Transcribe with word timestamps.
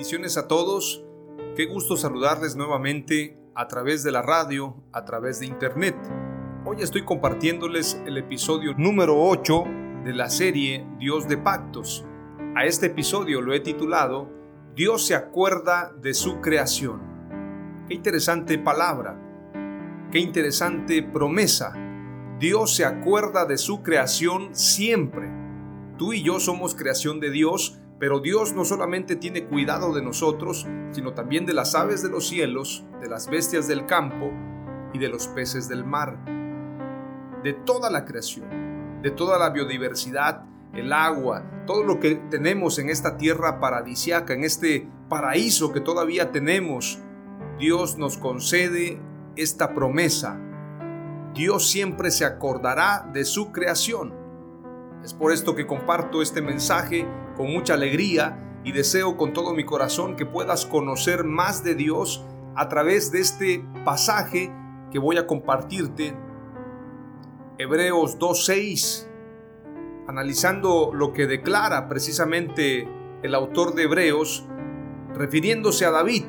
Bendiciones 0.00 0.38
a 0.38 0.48
todos. 0.48 1.04
Qué 1.56 1.66
gusto 1.66 1.94
saludarles 1.94 2.56
nuevamente 2.56 3.38
a 3.54 3.68
través 3.68 4.02
de 4.02 4.10
la 4.10 4.22
radio, 4.22 4.82
a 4.92 5.04
través 5.04 5.40
de 5.40 5.46
internet. 5.46 5.94
Hoy 6.64 6.78
estoy 6.80 7.04
compartiéndoles 7.04 8.00
el 8.06 8.16
episodio 8.16 8.72
número 8.78 9.22
8 9.22 9.64
de 10.06 10.14
la 10.14 10.30
serie 10.30 10.86
Dios 10.98 11.28
de 11.28 11.36
Pactos. 11.36 12.06
A 12.56 12.64
este 12.64 12.86
episodio 12.86 13.42
lo 13.42 13.52
he 13.52 13.60
titulado 13.60 14.30
Dios 14.74 15.06
se 15.06 15.14
acuerda 15.14 15.92
de 16.00 16.14
su 16.14 16.40
creación. 16.40 17.02
Qué 17.86 17.92
interesante 17.92 18.56
palabra, 18.56 19.20
qué 20.10 20.18
interesante 20.18 21.02
promesa. 21.02 21.74
Dios 22.38 22.74
se 22.74 22.86
acuerda 22.86 23.44
de 23.44 23.58
su 23.58 23.82
creación 23.82 24.56
siempre. 24.56 25.30
Tú 25.98 26.14
y 26.14 26.22
yo 26.22 26.40
somos 26.40 26.74
creación 26.74 27.20
de 27.20 27.30
Dios 27.30 27.79
pero 28.00 28.18
Dios 28.18 28.54
no 28.54 28.64
solamente 28.64 29.14
tiene 29.14 29.44
cuidado 29.44 29.92
de 29.92 30.02
nosotros, 30.02 30.66
sino 30.90 31.12
también 31.12 31.44
de 31.44 31.52
las 31.52 31.74
aves 31.74 32.02
de 32.02 32.08
los 32.08 32.26
cielos, 32.26 32.82
de 32.98 33.10
las 33.10 33.28
bestias 33.28 33.68
del 33.68 33.84
campo 33.84 34.32
y 34.94 34.98
de 34.98 35.10
los 35.10 35.28
peces 35.28 35.68
del 35.68 35.84
mar. 35.84 36.18
De 37.44 37.52
toda 37.52 37.90
la 37.90 38.06
creación, 38.06 39.02
de 39.02 39.10
toda 39.10 39.38
la 39.38 39.50
biodiversidad, 39.50 40.46
el 40.72 40.94
agua, 40.94 41.44
todo 41.66 41.84
lo 41.84 42.00
que 42.00 42.14
tenemos 42.30 42.78
en 42.78 42.88
esta 42.88 43.18
tierra 43.18 43.60
paradisiaca, 43.60 44.32
en 44.32 44.44
este 44.44 44.88
paraíso 45.10 45.70
que 45.70 45.80
todavía 45.80 46.32
tenemos, 46.32 47.00
Dios 47.58 47.98
nos 47.98 48.16
concede 48.16 48.98
esta 49.36 49.74
promesa. 49.74 50.40
Dios 51.34 51.68
siempre 51.68 52.10
se 52.10 52.24
acordará 52.24 53.10
de 53.12 53.26
su 53.26 53.52
creación. 53.52 54.19
Es 55.02 55.14
por 55.14 55.32
esto 55.32 55.54
que 55.54 55.66
comparto 55.66 56.20
este 56.20 56.42
mensaje 56.42 57.06
con 57.34 57.50
mucha 57.50 57.72
alegría 57.72 58.60
y 58.64 58.72
deseo 58.72 59.16
con 59.16 59.32
todo 59.32 59.54
mi 59.54 59.64
corazón 59.64 60.14
que 60.14 60.26
puedas 60.26 60.66
conocer 60.66 61.24
más 61.24 61.64
de 61.64 61.74
Dios 61.74 62.26
a 62.54 62.68
través 62.68 63.10
de 63.10 63.20
este 63.20 63.64
pasaje 63.84 64.52
que 64.90 64.98
voy 64.98 65.16
a 65.16 65.26
compartirte. 65.26 66.14
Hebreos 67.56 68.18
2.6, 68.18 69.08
analizando 70.06 70.90
lo 70.92 71.14
que 71.14 71.26
declara 71.26 71.88
precisamente 71.88 72.86
el 73.22 73.34
autor 73.34 73.74
de 73.74 73.84
Hebreos, 73.84 74.46
refiriéndose 75.14 75.86
a 75.86 75.90
David. 75.90 76.24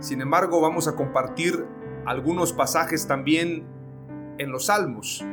Sin 0.00 0.20
embargo, 0.20 0.60
vamos 0.60 0.88
a 0.88 0.94
compartir 0.94 1.66
algunos 2.04 2.52
pasajes 2.52 3.06
también 3.06 3.66
en 4.36 4.50
los 4.50 4.66
Salmos. 4.66 5.24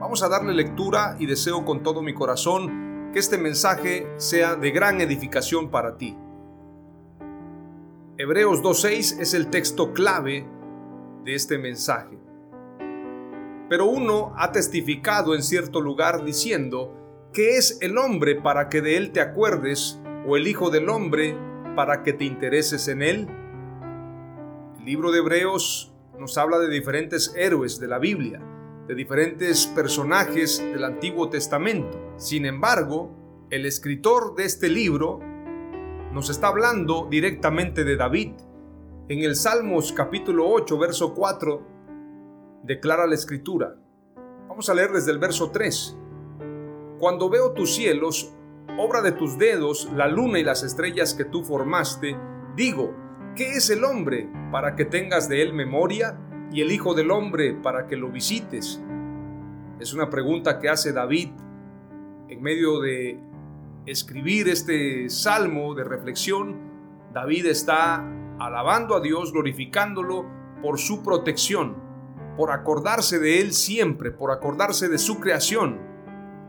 Vamos 0.00 0.22
a 0.22 0.28
darle 0.28 0.54
lectura 0.54 1.16
y 1.18 1.26
deseo 1.26 1.64
con 1.64 1.82
todo 1.82 2.02
mi 2.02 2.14
corazón 2.14 3.10
que 3.12 3.18
este 3.18 3.36
mensaje 3.36 4.06
sea 4.16 4.54
de 4.54 4.70
gran 4.70 5.00
edificación 5.00 5.72
para 5.72 5.96
ti. 5.96 6.16
Hebreos 8.16 8.62
2.6 8.62 9.18
es 9.18 9.34
el 9.34 9.50
texto 9.50 9.92
clave 9.92 10.46
de 11.24 11.34
este 11.34 11.58
mensaje. 11.58 12.16
Pero 13.68 13.86
uno 13.86 14.34
ha 14.36 14.52
testificado 14.52 15.34
en 15.34 15.42
cierto 15.42 15.80
lugar 15.80 16.24
diciendo, 16.24 16.94
que 17.32 17.56
es 17.56 17.78
el 17.82 17.98
hombre 17.98 18.36
para 18.36 18.68
que 18.68 18.80
de 18.80 18.96
él 18.96 19.10
te 19.10 19.20
acuerdes? 19.20 20.00
¿O 20.28 20.36
el 20.36 20.46
Hijo 20.46 20.70
del 20.70 20.90
hombre 20.90 21.36
para 21.74 22.04
que 22.04 22.12
te 22.12 22.24
intereses 22.24 22.86
en 22.86 23.02
él? 23.02 23.28
El 24.78 24.84
libro 24.84 25.10
de 25.10 25.18
Hebreos 25.18 25.92
nos 26.20 26.38
habla 26.38 26.60
de 26.60 26.68
diferentes 26.68 27.34
héroes 27.36 27.80
de 27.80 27.88
la 27.88 27.98
Biblia 27.98 28.40
de 28.88 28.94
diferentes 28.94 29.66
personajes 29.66 30.60
del 30.60 30.82
Antiguo 30.82 31.28
Testamento. 31.28 32.14
Sin 32.16 32.46
embargo, 32.46 33.10
el 33.50 33.66
escritor 33.66 34.34
de 34.34 34.44
este 34.44 34.70
libro 34.70 35.20
nos 36.14 36.30
está 36.30 36.48
hablando 36.48 37.06
directamente 37.10 37.84
de 37.84 37.96
David. 37.96 38.32
En 39.10 39.18
el 39.18 39.36
Salmos 39.36 39.92
capítulo 39.92 40.48
8, 40.48 40.78
verso 40.78 41.14
4, 41.14 41.62
declara 42.62 43.06
la 43.06 43.14
escritura. 43.14 43.76
Vamos 44.48 44.70
a 44.70 44.74
leer 44.74 44.90
desde 44.90 45.12
el 45.12 45.18
verso 45.18 45.50
3. 45.50 45.98
Cuando 46.98 47.28
veo 47.28 47.52
tus 47.52 47.74
cielos, 47.74 48.32
obra 48.78 49.02
de 49.02 49.12
tus 49.12 49.36
dedos, 49.36 49.92
la 49.94 50.08
luna 50.08 50.38
y 50.38 50.44
las 50.44 50.62
estrellas 50.62 51.12
que 51.12 51.26
tú 51.26 51.44
formaste, 51.44 52.16
digo, 52.56 52.94
¿qué 53.36 53.52
es 53.52 53.68
el 53.68 53.84
hombre 53.84 54.30
para 54.50 54.76
que 54.76 54.86
tengas 54.86 55.28
de 55.28 55.42
él 55.42 55.52
memoria? 55.52 56.18
Y 56.52 56.62
el 56.62 56.72
Hijo 56.72 56.94
del 56.94 57.10
Hombre 57.10 57.54
para 57.54 57.86
que 57.86 57.96
lo 57.96 58.10
visites? 58.10 58.80
Es 59.80 59.92
una 59.92 60.10
pregunta 60.10 60.58
que 60.58 60.68
hace 60.68 60.92
David 60.92 61.28
en 62.28 62.42
medio 62.42 62.80
de 62.80 63.20
escribir 63.86 64.48
este 64.48 65.08
salmo 65.08 65.74
de 65.74 65.84
reflexión. 65.84 66.56
David 67.12 67.46
está 67.46 68.04
alabando 68.38 68.96
a 68.96 69.00
Dios, 69.00 69.32
glorificándolo 69.32 70.26
por 70.62 70.78
su 70.78 71.02
protección, 71.02 71.76
por 72.36 72.50
acordarse 72.50 73.18
de 73.18 73.40
Él 73.40 73.52
siempre, 73.52 74.10
por 74.10 74.30
acordarse 74.30 74.88
de 74.88 74.98
su 74.98 75.20
creación. 75.20 75.80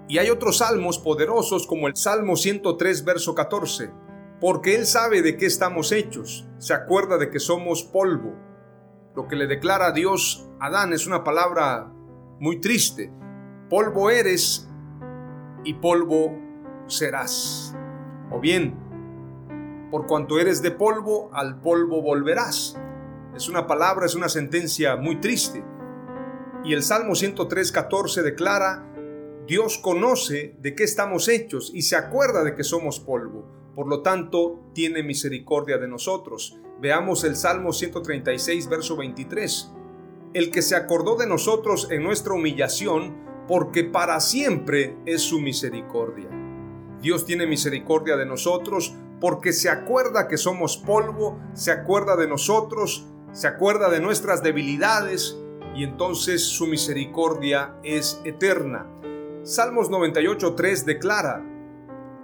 Y 0.07 0.17
hay 0.17 0.29
otros 0.29 0.57
salmos 0.57 0.97
poderosos 0.97 1.67
como 1.67 1.87
el 1.87 1.95
Salmo 1.95 2.35
103, 2.35 3.05
verso 3.05 3.35
14, 3.35 3.91
porque 4.41 4.75
Él 4.75 4.85
sabe 4.85 5.21
de 5.21 5.37
qué 5.37 5.45
estamos 5.45 5.91
hechos, 5.91 6.47
se 6.57 6.73
acuerda 6.73 7.17
de 7.17 7.29
que 7.29 7.39
somos 7.39 7.83
polvo 7.83 8.48
lo 9.16 9.28
que 9.28 9.36
le 9.36 9.47
declara 9.47 9.92
Dios 9.92 10.50
a 10.59 10.68
Adán 10.68 10.94
es 10.94 11.08
una 11.08 11.24
palabra 11.24 11.92
muy 12.40 12.59
triste. 12.62 13.12
Polvo 13.70 14.09
eres 14.09 14.68
y 15.64 15.74
polvo 15.75 16.38
serás. 16.88 17.75
O 18.31 18.40
bien, 18.40 18.75
por 19.92 20.06
cuanto 20.06 20.40
eres 20.40 20.62
de 20.62 20.72
polvo, 20.72 21.29
al 21.34 21.59
polvo 21.59 22.02
volverás. 22.02 22.78
Es 23.35 23.50
una 23.50 23.67
palabra, 23.67 24.06
es 24.06 24.16
una 24.16 24.29
sentencia 24.29 24.96
muy 24.96 25.20
triste. 25.20 25.64
Y 26.64 26.73
el 26.73 26.84
Salmo 26.84 27.14
103.14 27.14 28.22
declara, 28.22 28.85
Dios 29.47 29.79
conoce 29.79 30.55
de 30.59 30.76
qué 30.76 30.84
estamos 30.84 31.28
hechos 31.28 31.72
y 31.73 31.82
se 31.82 31.96
acuerda 31.96 32.44
de 32.44 32.53
que 32.53 32.64
somos 32.64 33.00
polvo. 33.00 33.59
Por 33.75 33.87
lo 33.87 34.01
tanto, 34.01 34.59
tiene 34.73 35.03
misericordia 35.03 35.77
de 35.77 35.87
nosotros. 35.87 36.57
Veamos 36.81 37.23
el 37.23 37.35
Salmo 37.35 37.73
136, 37.73 38.69
verso 38.69 38.95
23. 38.97 39.71
El 40.33 40.51
que 40.51 40.61
se 40.61 40.75
acordó 40.75 41.16
de 41.16 41.27
nosotros 41.27 41.89
en 41.91 42.03
nuestra 42.03 42.33
humillación, 42.33 43.16
porque 43.47 43.83
para 43.83 44.19
siempre 44.19 44.97
es 45.05 45.21
su 45.21 45.39
misericordia. 45.39 46.29
Dios 47.01 47.25
tiene 47.25 47.47
misericordia 47.47 48.17
de 48.17 48.25
nosotros 48.25 48.93
porque 49.19 49.53
se 49.53 49.69
acuerda 49.69 50.27
que 50.27 50.37
somos 50.37 50.77
polvo, 50.77 51.39
se 51.53 51.71
acuerda 51.71 52.16
de 52.16 52.27
nosotros, 52.27 53.05
se 53.31 53.47
acuerda 53.47 53.89
de 53.89 53.99
nuestras 53.99 54.43
debilidades 54.43 55.37
y 55.75 55.83
entonces 55.83 56.43
su 56.43 56.67
misericordia 56.67 57.75
es 57.83 58.21
eterna. 58.25 58.87
Salmos 59.43 59.89
98.3 59.89 60.83
declara, 60.83 61.43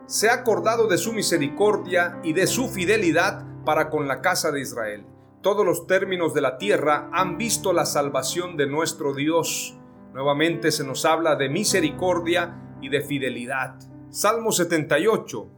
se 0.08 0.30
ha 0.30 0.34
acordado 0.34 0.88
de 0.88 0.98
su 0.98 1.14
misericordia 1.14 2.20
y 2.24 2.34
de 2.34 2.48
su 2.48 2.70
fidelidad 2.70 3.46
para 3.66 3.90
con 3.90 4.08
la 4.08 4.22
casa 4.22 4.52
de 4.52 4.62
Israel. 4.62 5.06
Todos 5.42 5.66
los 5.66 5.88
términos 5.88 6.34
de 6.34 6.42
la 6.42 6.58
tierra 6.58 7.10
han 7.12 7.38
visto 7.38 7.74
la 7.74 7.86
salvación 7.86 8.58
de 8.58 8.68
nuestro 8.68 9.14
Dios. 9.14 9.76
Nuevamente 10.14 10.72
se 10.72 10.84
nos 10.84 11.06
habla 11.06 11.36
de 11.36 11.50
misericordia 11.50 12.78
y 12.82 12.90
de 12.90 13.02
fidelidad. 13.02 13.76
Salmo 14.10 14.52
78 14.52 15.52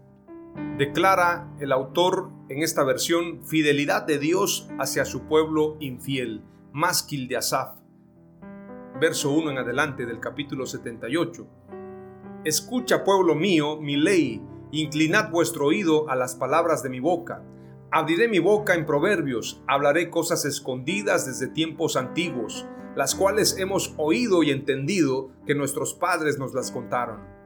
declara 0.78 1.50
el 1.60 1.72
autor 1.72 2.30
en 2.50 2.64
esta 2.64 2.84
versión 2.84 3.44
fidelidad 3.46 4.04
de 4.04 4.18
Dios 4.18 4.70
hacia 4.80 5.06
su 5.06 5.24
pueblo 5.24 5.78
infiel, 5.80 6.44
Masquil 6.72 7.28
de 7.28 7.38
Asaf. 7.38 7.76
Verso 9.00 9.32
1 9.32 9.52
en 9.52 9.58
adelante 9.60 10.06
del 10.06 10.20
capítulo 10.20 10.66
78. 10.66 11.48
Escucha, 12.48 13.04
pueblo 13.04 13.36
mío, 13.36 13.76
mi 13.76 13.98
ley, 13.98 14.42
inclinad 14.72 15.32
vuestro 15.32 15.66
oído 15.66 16.10
a 16.10 16.16
las 16.16 16.36
palabras 16.36 16.82
de 16.82 16.88
mi 16.88 17.02
boca. 17.02 17.44
Abriré 17.92 18.30
mi 18.30 18.40
boca 18.40 18.74
en 18.74 18.86
proverbios, 18.86 19.62
hablaré 19.68 20.10
cosas 20.10 20.46
escondidas 20.46 21.26
desde 21.26 21.54
tiempos 21.54 21.98
antiguos, 21.98 22.66
las 22.96 23.16
cuales 23.16 23.58
hemos 23.60 23.94
oído 23.98 24.44
y 24.44 24.52
entendido 24.52 25.30
que 25.46 25.56
nuestros 25.56 25.94
padres 25.94 26.40
nos 26.40 26.54
las 26.54 26.72
contaron 26.72 27.38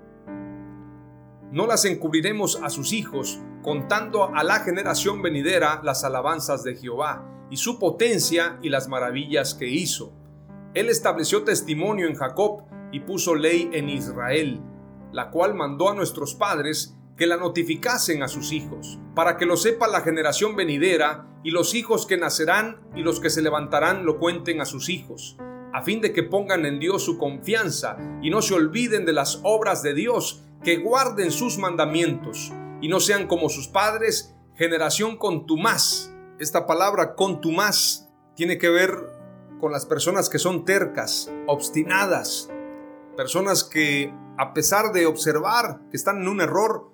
no 1.52 1.68
las 1.68 1.84
encubriremos 1.84 2.62
a 2.64 2.70
sus 2.70 2.94
hijos, 2.94 3.42
contando 3.62 4.34
a 4.34 4.44
la 4.44 4.62
generación 4.62 5.22
venidera 5.22 5.82
las 5.84 6.06
alabanzas 6.06 6.64
de 6.64 6.76
Jehová, 6.76 7.28
y 7.50 7.58
su 7.58 7.78
potencia 7.78 8.58
y 8.62 8.70
las 8.70 8.88
maravillas 8.88 9.54
que 9.54 9.68
hizo. 9.68 10.14
Él 10.74 10.88
estableció 10.88 11.44
testimonio 11.44 12.08
en 12.08 12.16
Jacob 12.16 12.64
y 12.94 13.02
puso 13.02 13.36
ley 13.36 13.70
en 13.74 13.90
Israel, 13.90 14.62
la 15.12 15.30
cual 15.30 15.54
mandó 15.54 15.90
a 15.90 15.96
nuestros 15.96 16.36
padres 16.36 16.96
que 17.18 17.28
la 17.28 17.38
notificasen 17.38 18.24
a 18.24 18.28
sus 18.28 18.52
hijos, 18.52 19.00
para 19.14 19.38
que 19.38 19.46
lo 19.46 19.58
sepa 19.58 19.88
la 19.88 20.02
generación 20.02 20.56
venidera, 20.56 21.28
y 21.44 21.52
los 21.52 21.74
hijos 21.76 22.06
que 22.06 22.18
nacerán 22.18 22.82
y 22.96 23.02
los 23.02 23.20
que 23.20 23.30
se 23.30 23.42
levantarán 23.42 24.06
lo 24.06 24.20
cuenten 24.20 24.62
a 24.62 24.66
sus 24.66 24.90
hijos, 24.90 25.38
a 25.74 25.82
fin 25.84 26.02
de 26.02 26.14
que 26.14 26.24
pongan 26.24 26.66
en 26.66 26.80
Dios 26.80 27.04
su 27.04 27.18
confianza 27.18 27.98
y 28.22 28.30
no 28.30 28.42
se 28.42 28.54
olviden 28.54 29.06
de 29.06 29.14
las 29.14 29.40
obras 29.44 29.84
de 29.84 29.94
Dios, 29.94 30.44
que 30.64 30.78
guarden 30.78 31.32
sus 31.32 31.58
mandamientos 31.58 32.52
y 32.82 32.88
no 32.88 33.00
sean 33.00 33.28
como 33.28 33.50
sus 33.50 33.68
padres, 33.68 34.36
generación 34.56 35.18
contumaz. 35.18 36.14
Esta 36.40 36.68
palabra 36.68 37.16
contumaz 37.16 38.08
tiene 38.36 38.58
que 38.58 38.70
ver 38.70 38.92
con 39.60 39.72
las 39.72 39.86
personas 39.86 40.30
que 40.30 40.40
son 40.40 40.66
tercas, 40.66 41.32
obstinadas, 41.48 42.50
personas 43.16 43.64
que 43.64 44.14
a 44.38 44.54
pesar 44.54 44.92
de 44.92 45.06
observar 45.06 45.82
que 45.90 45.98
están 45.98 46.22
en 46.22 46.28
un 46.28 46.42
error, 46.42 46.92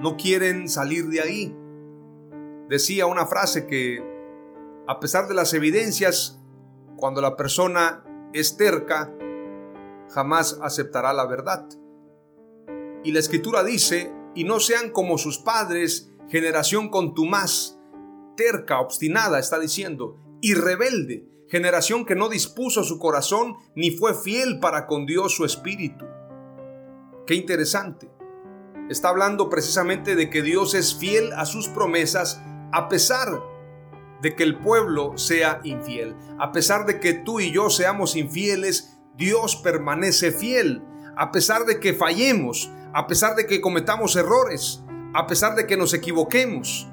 no 0.00 0.16
quieren 0.16 0.68
salir 0.68 1.08
de 1.08 1.20
ahí. 1.20 1.56
Decía 2.68 3.06
una 3.06 3.26
frase 3.26 3.66
que 3.66 4.02
a 4.86 5.00
pesar 5.00 5.28
de 5.28 5.34
las 5.34 5.52
evidencias, 5.54 6.40
cuando 6.96 7.20
la 7.20 7.36
persona 7.36 8.04
es 8.32 8.56
terca, 8.56 9.12
jamás 10.10 10.58
aceptará 10.62 11.12
la 11.12 11.26
verdad. 11.26 11.66
Y 13.02 13.12
la 13.12 13.18
escritura 13.18 13.62
dice, 13.62 14.12
y 14.34 14.44
no 14.44 14.60
sean 14.60 14.90
como 14.90 15.18
sus 15.18 15.38
padres, 15.38 16.10
generación 16.28 16.88
contumaz, 16.88 17.78
terca, 18.36 18.80
obstinada, 18.80 19.38
está 19.38 19.58
diciendo, 19.58 20.18
y 20.40 20.54
rebelde, 20.54 21.28
generación 21.48 22.04
que 22.04 22.14
no 22.14 22.28
dispuso 22.28 22.84
su 22.84 22.98
corazón 22.98 23.56
ni 23.74 23.90
fue 23.90 24.14
fiel 24.14 24.58
para 24.60 24.86
con 24.86 25.06
Dios 25.06 25.34
su 25.34 25.44
espíritu. 25.44 26.04
Qué 27.26 27.34
interesante. 27.34 28.10
Está 28.88 29.08
hablando 29.08 29.50
precisamente 29.50 30.14
de 30.14 30.30
que 30.30 30.42
Dios 30.42 30.74
es 30.74 30.94
fiel 30.94 31.32
a 31.32 31.44
sus 31.44 31.68
promesas 31.68 32.40
a 32.72 32.88
pesar 32.88 33.42
de 34.22 34.34
que 34.34 34.44
el 34.44 34.58
pueblo 34.58 35.16
sea 35.16 35.60
infiel. 35.64 36.16
A 36.38 36.52
pesar 36.52 36.86
de 36.86 37.00
que 37.00 37.12
tú 37.12 37.40
y 37.40 37.52
yo 37.52 37.70
seamos 37.70 38.16
infieles, 38.16 38.96
Dios 39.16 39.56
permanece 39.56 40.30
fiel. 40.30 40.82
A 41.16 41.32
pesar 41.32 41.64
de 41.64 41.80
que 41.80 41.94
fallemos, 41.94 42.70
a 42.92 43.06
pesar 43.06 43.34
de 43.34 43.46
que 43.46 43.60
cometamos 43.60 44.16
errores, 44.16 44.84
a 45.14 45.26
pesar 45.26 45.54
de 45.54 45.66
que 45.66 45.76
nos 45.76 45.94
equivoquemos, 45.94 46.88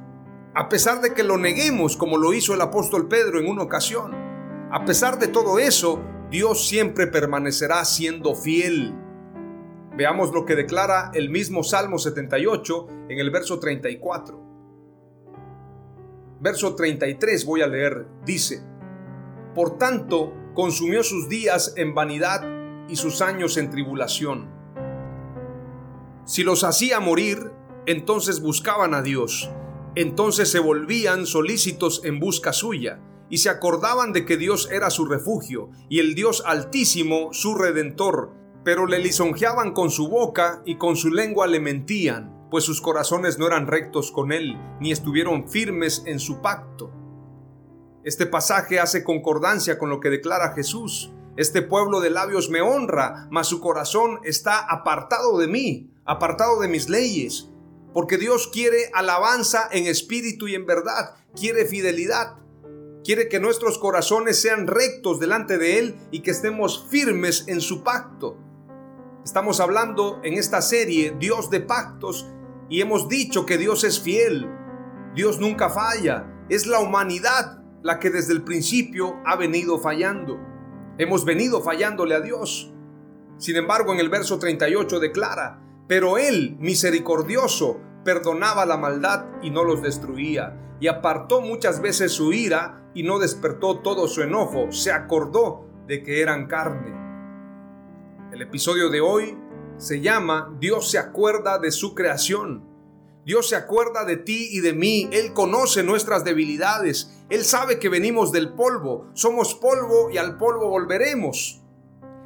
a 0.55 0.69
pesar 0.69 1.01
de 1.01 1.13
que 1.13 1.23
lo 1.23 1.37
neguemos 1.37 1.97
como 1.97 2.17
lo 2.17 2.33
hizo 2.33 2.53
el 2.53 2.61
apóstol 2.61 3.07
Pedro 3.07 3.39
en 3.39 3.47
una 3.47 3.63
ocasión. 3.63 4.22
A 4.73 4.85
pesar 4.85 5.19
de 5.19 5.27
todo 5.27 5.59
eso, 5.59 6.01
Dios 6.31 6.67
siempre 6.67 7.05
permanecerá 7.05 7.85
siendo 7.85 8.33
fiel. 8.33 8.95
Veamos 9.95 10.33
lo 10.33 10.45
que 10.45 10.55
declara 10.55 11.11
el 11.13 11.29
mismo 11.29 11.63
Salmo 11.63 11.99
78 11.99 12.87
en 13.09 13.19
el 13.19 13.29
verso 13.29 13.59
34. 13.59 14.41
Verso 16.41 16.75
33 16.75 17.45
voy 17.45 17.61
a 17.61 17.67
leer, 17.67 18.07
dice, 18.25 18.63
Por 19.53 19.77
tanto, 19.77 20.33
consumió 20.55 21.03
sus 21.03 21.29
días 21.29 21.75
en 21.77 21.93
vanidad 21.93 22.41
y 22.89 22.95
sus 22.95 23.21
años 23.21 23.57
en 23.57 23.69
tribulación 23.69 24.63
si 26.25 26.43
los 26.43 26.63
hacía 26.63 27.01
morir, 27.01 27.51
entonces 27.85 28.39
buscaban 28.39 28.93
a 28.93 29.01
Dios. 29.01 29.51
Entonces 29.95 30.49
se 30.49 30.59
volvían 30.59 31.25
solícitos 31.25 32.01
en 32.05 32.19
busca 32.19 32.53
suya 32.53 32.99
y 33.29 33.37
se 33.37 33.49
acordaban 33.49 34.13
de 34.13 34.25
que 34.25 34.37
Dios 34.37 34.69
era 34.71 34.89
su 34.89 35.05
refugio 35.05 35.69
y 35.89 35.99
el 35.99 36.15
Dios 36.15 36.43
altísimo 36.45 37.33
su 37.33 37.55
redentor, 37.55 38.33
pero 38.63 38.85
le 38.85 38.99
lisonjeaban 38.99 39.73
con 39.73 39.89
su 39.89 40.07
boca 40.07 40.61
y 40.65 40.77
con 40.77 40.95
su 40.95 41.09
lengua 41.09 41.47
le 41.47 41.59
mentían, 41.59 42.47
pues 42.49 42.63
sus 42.63 42.81
corazones 42.81 43.37
no 43.37 43.47
eran 43.47 43.67
rectos 43.67 44.11
con 44.11 44.31
él, 44.31 44.57
ni 44.79 44.91
estuvieron 44.91 45.49
firmes 45.49 46.03
en 46.05 46.19
su 46.19 46.41
pacto. 46.41 46.91
Este 48.03 48.25
pasaje 48.25 48.79
hace 48.79 49.03
concordancia 49.03 49.77
con 49.77 49.89
lo 49.89 49.99
que 49.99 50.09
declara 50.09 50.53
Jesús. 50.53 51.11
Este 51.35 51.61
pueblo 51.61 51.99
de 51.99 52.09
labios 52.09 52.49
me 52.49 52.61
honra, 52.61 53.27
mas 53.31 53.47
su 53.47 53.59
corazón 53.59 54.19
está 54.23 54.59
apartado 54.59 55.37
de 55.39 55.47
mí 55.47 55.89
apartado 56.05 56.59
de 56.59 56.67
mis 56.67 56.89
leyes, 56.89 57.49
porque 57.93 58.17
Dios 58.17 58.47
quiere 58.47 58.89
alabanza 58.93 59.69
en 59.71 59.87
espíritu 59.87 60.47
y 60.47 60.55
en 60.55 60.65
verdad, 60.65 61.15
quiere 61.35 61.65
fidelidad, 61.65 62.37
quiere 63.03 63.27
que 63.27 63.39
nuestros 63.39 63.77
corazones 63.77 64.41
sean 64.41 64.67
rectos 64.67 65.19
delante 65.19 65.57
de 65.57 65.79
Él 65.79 65.95
y 66.11 66.21
que 66.21 66.31
estemos 66.31 66.87
firmes 66.89 67.45
en 67.47 67.61
su 67.61 67.83
pacto. 67.83 68.37
Estamos 69.23 69.59
hablando 69.59 70.19
en 70.23 70.33
esta 70.33 70.61
serie 70.61 71.15
Dios 71.19 71.49
de 71.49 71.61
pactos 71.61 72.27
y 72.69 72.81
hemos 72.81 73.07
dicho 73.07 73.45
que 73.45 73.57
Dios 73.57 73.83
es 73.83 73.99
fiel, 73.99 74.49
Dios 75.15 75.39
nunca 75.39 75.69
falla, 75.69 76.45
es 76.49 76.65
la 76.65 76.79
humanidad 76.79 77.59
la 77.83 77.99
que 77.99 78.09
desde 78.09 78.33
el 78.33 78.43
principio 78.43 79.21
ha 79.25 79.35
venido 79.35 79.79
fallando. 79.79 80.39
Hemos 80.97 81.25
venido 81.25 81.61
fallándole 81.61 82.15
a 82.15 82.21
Dios. 82.21 82.71
Sin 83.37 83.57
embargo, 83.57 83.93
en 83.93 83.99
el 83.99 84.09
verso 84.09 84.39
38 84.39 84.99
declara, 84.99 85.59
pero 85.87 86.17
él, 86.17 86.55
misericordioso, 86.59 87.81
perdonaba 88.03 88.65
la 88.65 88.77
maldad 88.77 89.25
y 89.41 89.49
no 89.49 89.63
los 89.63 89.81
destruía, 89.81 90.75
y 90.79 90.87
apartó 90.87 91.41
muchas 91.41 91.81
veces 91.81 92.11
su 92.11 92.33
ira 92.33 92.89
y 92.93 93.03
no 93.03 93.19
despertó 93.19 93.79
todo 93.79 94.07
su 94.07 94.21
enojo, 94.21 94.71
se 94.71 94.91
acordó 94.91 95.65
de 95.87 96.03
que 96.03 96.21
eran 96.21 96.47
carne. 96.47 96.93
El 98.31 98.41
episodio 98.41 98.89
de 98.89 99.01
hoy 99.01 99.37
se 99.77 100.01
llama 100.01 100.55
Dios 100.59 100.89
se 100.89 100.97
acuerda 100.97 101.59
de 101.59 101.71
su 101.71 101.93
creación. 101.93 102.63
Dios 103.25 103.49
se 103.49 103.55
acuerda 103.55 104.03
de 104.05 104.17
ti 104.17 104.49
y 104.51 104.59
de 104.59 104.73
mí, 104.73 105.09
Él 105.11 105.33
conoce 105.33 105.83
nuestras 105.83 106.23
debilidades, 106.23 107.11
Él 107.29 107.45
sabe 107.45 107.79
que 107.79 107.89
venimos 107.89 108.31
del 108.31 108.53
polvo, 108.53 109.09
somos 109.13 109.55
polvo 109.55 110.09
y 110.11 110.17
al 110.17 110.37
polvo 110.37 110.69
volveremos. 110.69 111.61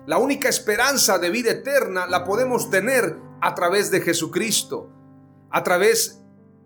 La 0.07 0.17
única 0.17 0.49
esperanza 0.49 1.19
de 1.19 1.29
vida 1.29 1.51
eterna 1.51 2.07
la 2.07 2.23
podemos 2.23 2.69
tener 2.69 3.17
a 3.41 3.53
través 3.53 3.91
de 3.91 4.01
Jesucristo, 4.01 4.89
a 5.51 5.63
través 5.63 6.23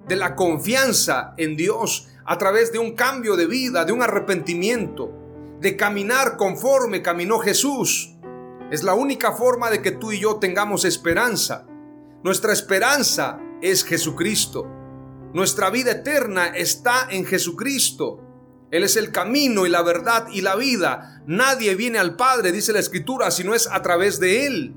de 0.07 0.15
la 0.15 0.35
confianza 0.35 1.33
en 1.37 1.55
Dios, 1.55 2.07
a 2.25 2.37
través 2.37 2.71
de 2.71 2.79
un 2.79 2.93
cambio 2.93 3.35
de 3.35 3.47
vida, 3.47 3.85
de 3.85 3.91
un 3.91 4.01
arrepentimiento, 4.01 5.11
de 5.59 5.75
caminar 5.75 6.37
conforme 6.37 7.01
caminó 7.01 7.39
Jesús. 7.39 8.15
Es 8.71 8.83
la 8.83 8.93
única 8.93 9.33
forma 9.33 9.69
de 9.69 9.81
que 9.81 9.91
tú 9.91 10.11
y 10.11 10.19
yo 10.19 10.37
tengamos 10.37 10.85
esperanza. 10.85 11.67
Nuestra 12.23 12.53
esperanza 12.53 13.39
es 13.61 13.83
Jesucristo. 13.83 14.65
Nuestra 15.33 15.69
vida 15.69 15.91
eterna 15.91 16.47
está 16.47 17.07
en 17.09 17.25
Jesucristo. 17.25 18.19
Él 18.71 18.83
es 18.83 18.95
el 18.95 19.11
camino 19.11 19.65
y 19.65 19.69
la 19.69 19.81
verdad 19.81 20.27
y 20.31 20.41
la 20.41 20.55
vida. 20.55 21.21
Nadie 21.27 21.75
viene 21.75 21.99
al 21.99 22.15
Padre, 22.15 22.51
dice 22.51 22.73
la 22.73 22.79
Escritura, 22.79 23.29
si 23.31 23.43
no 23.43 23.53
es 23.53 23.67
a 23.67 23.81
través 23.81 24.19
de 24.19 24.45
Él. 24.45 24.75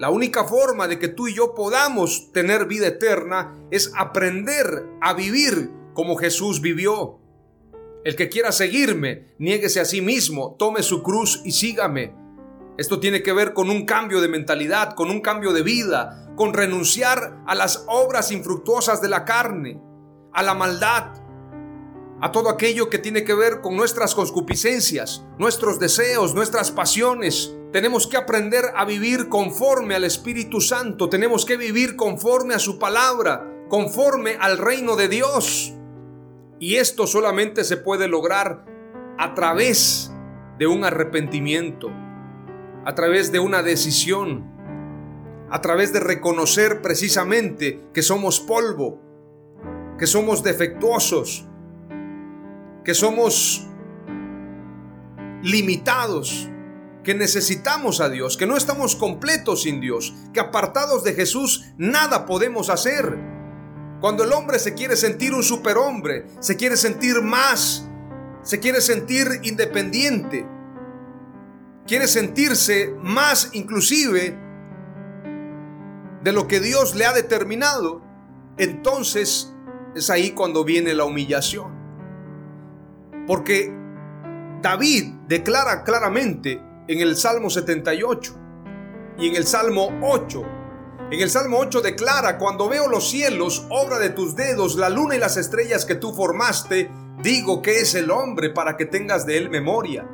La 0.00 0.08
única 0.08 0.44
forma 0.44 0.88
de 0.88 0.98
que 0.98 1.08
tú 1.08 1.28
y 1.28 1.34
yo 1.34 1.54
podamos 1.54 2.32
tener 2.32 2.64
vida 2.64 2.86
eterna 2.86 3.54
es 3.70 3.92
aprender 3.94 4.86
a 5.02 5.12
vivir 5.12 5.70
como 5.92 6.16
Jesús 6.16 6.62
vivió. 6.62 7.18
El 8.02 8.16
que 8.16 8.30
quiera 8.30 8.50
seguirme, 8.50 9.34
niéguese 9.36 9.78
a 9.78 9.84
sí 9.84 10.00
mismo, 10.00 10.56
tome 10.58 10.82
su 10.82 11.02
cruz 11.02 11.42
y 11.44 11.52
sígame. 11.52 12.14
Esto 12.78 12.98
tiene 12.98 13.22
que 13.22 13.34
ver 13.34 13.52
con 13.52 13.68
un 13.68 13.84
cambio 13.84 14.22
de 14.22 14.28
mentalidad, 14.28 14.94
con 14.94 15.10
un 15.10 15.20
cambio 15.20 15.52
de 15.52 15.62
vida, 15.62 16.32
con 16.34 16.54
renunciar 16.54 17.42
a 17.46 17.54
las 17.54 17.84
obras 17.86 18.32
infructuosas 18.32 19.02
de 19.02 19.10
la 19.10 19.26
carne, 19.26 19.82
a 20.32 20.42
la 20.42 20.54
maldad, 20.54 21.12
a 22.20 22.32
todo 22.32 22.50
aquello 22.50 22.90
que 22.90 22.98
tiene 22.98 23.24
que 23.24 23.34
ver 23.34 23.60
con 23.60 23.76
nuestras 23.76 24.14
concupiscencias, 24.14 25.24
nuestros 25.38 25.78
deseos, 25.78 26.34
nuestras 26.34 26.70
pasiones. 26.70 27.54
Tenemos 27.72 28.06
que 28.06 28.18
aprender 28.18 28.64
a 28.76 28.84
vivir 28.84 29.28
conforme 29.28 29.94
al 29.94 30.04
Espíritu 30.04 30.60
Santo, 30.60 31.08
tenemos 31.08 31.46
que 31.46 31.56
vivir 31.56 31.96
conforme 31.96 32.54
a 32.54 32.58
su 32.58 32.78
palabra, 32.78 33.50
conforme 33.68 34.36
al 34.38 34.58
reino 34.58 34.96
de 34.96 35.08
Dios. 35.08 35.72
Y 36.58 36.76
esto 36.76 37.06
solamente 37.06 37.64
se 37.64 37.78
puede 37.78 38.06
lograr 38.06 38.66
a 39.18 39.34
través 39.34 40.12
de 40.58 40.66
un 40.66 40.84
arrepentimiento, 40.84 41.90
a 42.84 42.94
través 42.94 43.32
de 43.32 43.38
una 43.38 43.62
decisión, 43.62 44.44
a 45.50 45.62
través 45.62 45.92
de 45.94 46.00
reconocer 46.00 46.82
precisamente 46.82 47.80
que 47.94 48.02
somos 48.02 48.40
polvo, 48.40 49.00
que 49.98 50.06
somos 50.06 50.42
defectuosos, 50.42 51.49
que 52.84 52.94
somos 52.94 53.66
limitados, 55.42 56.48
que 57.02 57.14
necesitamos 57.14 58.00
a 58.00 58.08
Dios, 58.08 58.36
que 58.36 58.46
no 58.46 58.56
estamos 58.56 58.96
completos 58.96 59.62
sin 59.62 59.80
Dios, 59.80 60.14
que 60.32 60.40
apartados 60.40 61.02
de 61.04 61.14
Jesús 61.14 61.64
nada 61.76 62.26
podemos 62.26 62.70
hacer. 62.70 63.18
Cuando 64.00 64.24
el 64.24 64.32
hombre 64.32 64.58
se 64.58 64.74
quiere 64.74 64.96
sentir 64.96 65.34
un 65.34 65.42
superhombre, 65.42 66.26
se 66.40 66.56
quiere 66.56 66.76
sentir 66.76 67.20
más, 67.22 67.86
se 68.42 68.60
quiere 68.60 68.80
sentir 68.80 69.26
independiente, 69.42 70.46
quiere 71.86 72.06
sentirse 72.06 72.94
más 73.02 73.50
inclusive 73.52 74.38
de 76.22 76.32
lo 76.32 76.46
que 76.46 76.60
Dios 76.60 76.94
le 76.94 77.06
ha 77.06 77.12
determinado, 77.12 78.02
entonces 78.58 79.54
es 79.94 80.10
ahí 80.10 80.32
cuando 80.32 80.64
viene 80.64 80.94
la 80.94 81.04
humillación. 81.04 81.79
Porque 83.26 83.72
David 84.62 85.14
declara 85.26 85.84
claramente 85.84 86.62
en 86.88 87.00
el 87.00 87.16
Salmo 87.16 87.50
78 87.50 88.34
y 89.18 89.28
en 89.28 89.36
el 89.36 89.46
Salmo 89.46 89.90
8. 90.02 90.42
En 91.10 91.20
el 91.20 91.30
Salmo 91.30 91.58
8 91.58 91.80
declara, 91.80 92.38
cuando 92.38 92.68
veo 92.68 92.88
los 92.88 93.10
cielos, 93.10 93.66
obra 93.68 93.98
de 93.98 94.10
tus 94.10 94.36
dedos, 94.36 94.76
la 94.76 94.88
luna 94.88 95.16
y 95.16 95.18
las 95.18 95.36
estrellas 95.36 95.84
que 95.84 95.96
tú 95.96 96.14
formaste, 96.14 96.90
digo 97.22 97.62
que 97.62 97.80
es 97.80 97.94
el 97.94 98.10
hombre 98.10 98.50
para 98.50 98.76
que 98.76 98.86
tengas 98.86 99.26
de 99.26 99.38
él 99.38 99.50
memoria. 99.50 100.08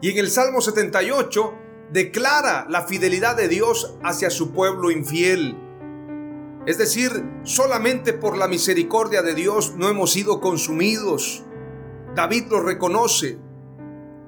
Y 0.00 0.10
en 0.10 0.18
el 0.18 0.30
Salmo 0.30 0.60
78 0.60 1.54
declara 1.92 2.66
la 2.68 2.82
fidelidad 2.82 3.36
de 3.36 3.48
Dios 3.48 3.96
hacia 4.02 4.30
su 4.30 4.52
pueblo 4.52 4.90
infiel. 4.90 5.56
Es 6.66 6.78
decir, 6.78 7.10
solamente 7.42 8.14
por 8.14 8.36
la 8.38 8.48
misericordia 8.48 9.22
de 9.22 9.34
Dios 9.34 9.74
no 9.76 9.88
hemos 9.88 10.12
sido 10.12 10.40
consumidos. 10.40 11.44
David 12.14 12.46
lo 12.50 12.60
reconoce. 12.60 13.38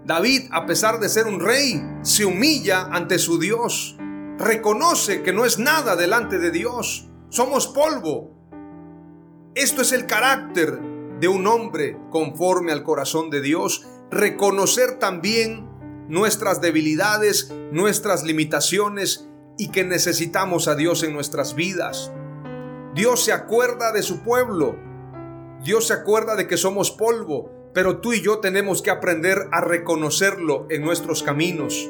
David, 0.05 0.49
a 0.53 0.67
pesar 0.67 0.99
de 1.01 1.09
ser 1.09 1.27
un 1.27 1.41
rey, 1.41 1.83
se 2.03 2.25
humilla 2.25 2.83
ante 2.91 3.19
su 3.19 3.39
Dios. 3.39 3.97
Reconoce 4.39 5.23
que 5.23 5.33
no 5.33 5.45
es 5.45 5.59
nada 5.59 5.97
delante 5.97 6.39
de 6.39 6.51
Dios. 6.51 7.09
Somos 7.29 7.69
polvo. 7.69 8.31
Esto 9.55 9.83
es 9.83 9.93
el 9.93 10.07
carácter 10.07 10.81
de 11.21 11.29
un 11.29 11.47
hombre 11.47 11.99
conforme 12.11 12.73
al 12.73 12.83
corazón 12.83 13.31
de 13.31 13.41
Dios. 13.41 13.87
Reconocer 14.11 14.99
también 14.99 15.69
nuestras 16.09 16.61
debilidades, 16.61 17.53
nuestras 17.73 18.23
limitaciones 18.23 19.29
y 19.59 19.71
que 19.71 19.85
necesitamos 19.85 20.69
a 20.69 20.75
Dios 20.75 21.03
en 21.03 21.13
nuestras 21.13 21.55
vidas. 21.55 22.13
Dios 22.95 23.25
se 23.25 23.33
acuerda 23.33 23.93
de 23.93 24.03
su 24.03 24.23
pueblo. 24.23 24.77
Dios 25.63 25.87
se 25.89 25.95
acuerda 25.95 26.37
de 26.37 26.47
que 26.47 26.57
somos 26.57 26.91
polvo, 26.91 27.51
pero 27.77 27.99
tú 27.99 28.15
y 28.15 28.23
yo 28.23 28.39
tenemos 28.39 28.81
que 28.81 28.91
aprender 28.91 29.49
a 29.53 29.61
reconocerlo 29.61 30.67
en 30.71 30.81
nuestros 30.81 31.23
caminos. 31.23 31.87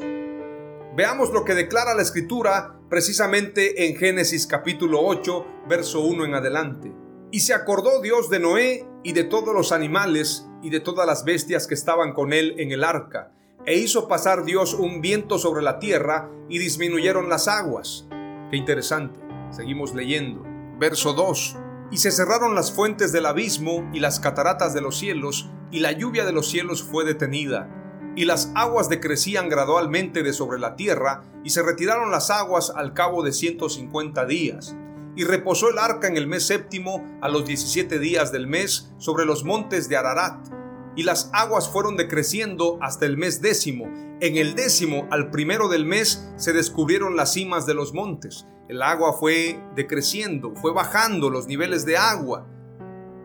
Veamos 0.97 1.31
lo 1.31 1.45
que 1.45 1.55
declara 1.55 1.95
la 1.95 2.01
escritura 2.01 2.77
precisamente 2.89 3.87
en 3.87 3.95
Génesis 3.95 4.47
capítulo 4.47 4.99
8, 5.01 5.45
verso 5.69 6.01
1 6.01 6.25
en 6.25 6.33
adelante. 6.33 6.91
Y 7.31 7.39
se 7.39 7.53
acordó 7.53 8.01
Dios 8.01 8.29
de 8.29 8.39
Noé 8.39 8.85
y 9.01 9.13
de 9.13 9.23
todos 9.23 9.55
los 9.55 9.71
animales 9.71 10.45
y 10.61 10.71
de 10.71 10.81
todas 10.81 11.07
las 11.07 11.23
bestias 11.23 11.67
que 11.67 11.75
estaban 11.75 12.11
con 12.11 12.33
él 12.33 12.55
en 12.57 12.73
el 12.73 12.83
arca, 12.83 13.31
e 13.65 13.77
hizo 13.77 14.09
pasar 14.09 14.43
Dios 14.43 14.73
un 14.73 14.99
viento 14.99 15.39
sobre 15.39 15.63
la 15.63 15.79
tierra 15.79 16.29
y 16.49 16.59
disminuyeron 16.59 17.29
las 17.29 17.47
aguas. 17.47 18.09
Qué 18.51 18.57
interesante. 18.57 19.21
Seguimos 19.51 19.95
leyendo. 19.95 20.43
Verso 20.77 21.13
2. 21.13 21.55
Y 21.89 21.97
se 21.97 22.11
cerraron 22.11 22.53
las 22.53 22.71
fuentes 22.71 23.11
del 23.11 23.25
abismo 23.25 23.89
y 23.93 23.99
las 23.99 24.19
cataratas 24.19 24.73
de 24.73 24.81
los 24.81 24.97
cielos, 24.97 25.49
y 25.71 25.79
la 25.79 25.93
lluvia 25.93 26.25
de 26.25 26.33
los 26.33 26.49
cielos 26.49 26.83
fue 26.83 27.05
detenida, 27.05 27.69
y 28.15 28.25
las 28.25 28.51
aguas 28.55 28.89
decrecían 28.89 29.47
gradualmente 29.47 30.23
de 30.23 30.33
sobre 30.33 30.59
la 30.59 30.75
tierra, 30.75 31.23
y 31.43 31.51
se 31.51 31.61
retiraron 31.61 32.11
las 32.11 32.29
aguas 32.29 32.73
al 32.75 32.93
cabo 32.93 33.23
de 33.23 33.31
ciento 33.31 33.69
cincuenta 33.69 34.25
días. 34.25 34.75
Y 35.15 35.23
reposó 35.23 35.69
el 35.69 35.79
arca 35.79 36.07
en 36.07 36.17
el 36.17 36.27
mes 36.27 36.45
séptimo 36.45 37.03
a 37.21 37.29
los 37.29 37.45
diecisiete 37.45 37.99
días 37.99 38.31
del 38.31 38.47
mes 38.47 38.91
sobre 38.97 39.25
los 39.25 39.43
montes 39.43 39.87
de 39.87 39.97
Ararat, 39.97 40.47
y 40.95 41.03
las 41.03 41.29
aguas 41.31 41.69
fueron 41.69 41.95
decreciendo 41.95 42.79
hasta 42.81 43.05
el 43.05 43.17
mes 43.17 43.41
décimo. 43.41 43.85
En 44.19 44.35
el 44.35 44.55
décimo 44.55 45.07
al 45.11 45.29
primero 45.29 45.69
del 45.69 45.85
mes 45.85 46.27
se 46.37 46.53
descubrieron 46.53 47.15
las 47.15 47.33
cimas 47.33 47.65
de 47.65 47.75
los 47.75 47.93
montes. 47.93 48.47
El 48.67 48.81
agua 48.81 49.13
fue 49.13 49.59
decreciendo, 49.75 50.53
fue 50.55 50.73
bajando 50.73 51.29
los 51.29 51.47
niveles 51.47 51.85
de 51.85 51.97
agua 51.97 52.45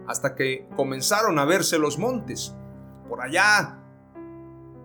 hasta 0.07 0.35
que 0.35 0.69
comenzaron 0.77 1.39
a 1.39 1.45
verse 1.45 1.79
los 1.79 1.99
montes. 1.99 2.55
Por 3.09 3.21
allá 3.21 3.79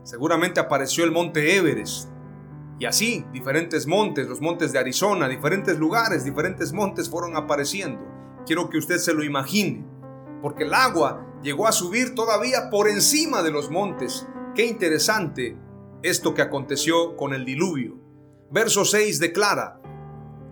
seguramente 0.04 0.60
apareció 0.60 1.04
el 1.04 1.12
monte 1.12 1.56
Everest. 1.58 2.10
Y 2.80 2.86
así, 2.86 3.26
diferentes 3.32 3.88
montes, 3.88 4.28
los 4.28 4.42
montes 4.42 4.72
de 4.72 4.80
Arizona, 4.80 5.28
diferentes 5.28 5.78
lugares, 5.78 6.24
diferentes 6.24 6.74
montes 6.74 7.10
fueron 7.10 7.36
apareciendo. 7.36 8.06
Quiero 8.46 8.70
que 8.70 8.78
usted 8.78 8.98
se 8.98 9.14
lo 9.14 9.24
imagine, 9.24 9.86
porque 10.42 10.64
el 10.64 10.74
agua 10.74 11.26
llegó 11.44 11.68
a 11.68 11.72
subir 11.72 12.16
todavía 12.16 12.70
por 12.70 12.88
encima 12.88 13.44
de 13.44 13.52
los 13.52 13.70
montes. 13.70 14.28
Qué 14.56 14.66
interesante 14.66 15.58
esto 16.04 16.34
que 16.34 16.42
aconteció 16.42 17.16
con 17.16 17.34
el 17.34 17.46
diluvio. 17.46 18.00
Verso 18.52 18.86
6 18.86 19.20
declara, 19.20 19.82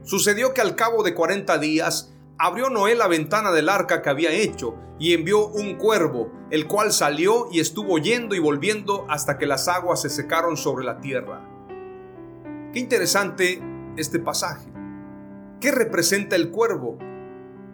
Sucedió 0.05 0.53
que 0.53 0.61
al 0.61 0.75
cabo 0.75 1.03
de 1.03 1.13
40 1.13 1.57
días 1.57 2.15
Abrió 2.37 2.69
Noé 2.69 2.95
la 2.95 3.07
ventana 3.07 3.51
del 3.51 3.69
arca 3.69 4.01
que 4.01 4.09
había 4.09 4.31
hecho 4.31 4.75
y 4.99 5.13
envió 5.13 5.47
un 5.47 5.75
cuervo, 5.75 6.31
el 6.51 6.67
cual 6.67 6.91
salió 6.91 7.47
y 7.49 7.61
estuvo 7.61 7.97
yendo 7.97 8.35
y 8.35 8.39
volviendo 8.39 9.05
hasta 9.09 9.37
que 9.37 9.45
las 9.45 9.69
aguas 9.69 10.01
se 10.01 10.09
secaron 10.09 10.57
sobre 10.57 10.85
la 10.85 10.99
tierra. 10.99 11.41
Qué 12.73 12.79
interesante 12.79 13.61
este 13.95 14.19
pasaje. 14.19 14.69
¿Qué 15.61 15.71
representa 15.71 16.35
el 16.35 16.51
cuervo? 16.51 16.97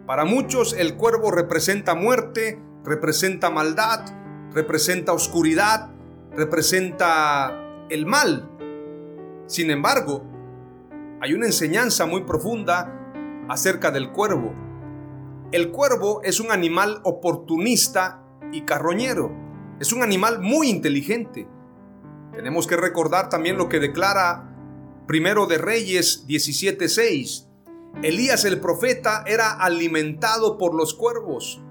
Para 0.06 0.24
muchos 0.24 0.74
el 0.74 0.96
cuervo 0.96 1.32
representa 1.32 1.96
muerte, 1.96 2.62
representa 2.84 3.50
maldad, 3.50 4.04
representa 4.52 5.12
oscuridad, 5.12 5.90
representa 6.36 7.86
el 7.88 8.06
mal. 8.06 8.48
Sin 9.48 9.72
embargo, 9.72 10.24
hay 11.22 11.34
una 11.34 11.46
enseñanza 11.46 12.04
muy 12.04 12.24
profunda 12.24 12.92
acerca 13.48 13.92
del 13.92 14.10
cuervo. 14.10 14.52
El 15.52 15.70
cuervo 15.70 16.20
es 16.24 16.40
un 16.40 16.50
animal 16.50 17.00
oportunista 17.04 18.24
y 18.50 18.62
carroñero. 18.62 19.30
Es 19.78 19.92
un 19.92 20.02
animal 20.02 20.40
muy 20.40 20.68
inteligente. 20.68 21.46
Tenemos 22.32 22.66
que 22.66 22.76
recordar 22.76 23.28
también 23.28 23.56
lo 23.56 23.68
que 23.68 23.78
declara 23.78 24.48
Primero 25.06 25.46
de 25.46 25.58
Reyes 25.58 26.26
17:6. 26.26 27.48
Elías 28.02 28.44
el 28.44 28.58
profeta 28.58 29.22
era 29.24 29.52
alimentado 29.52 30.58
por 30.58 30.74
los 30.74 30.92
cuervos. 30.92 31.62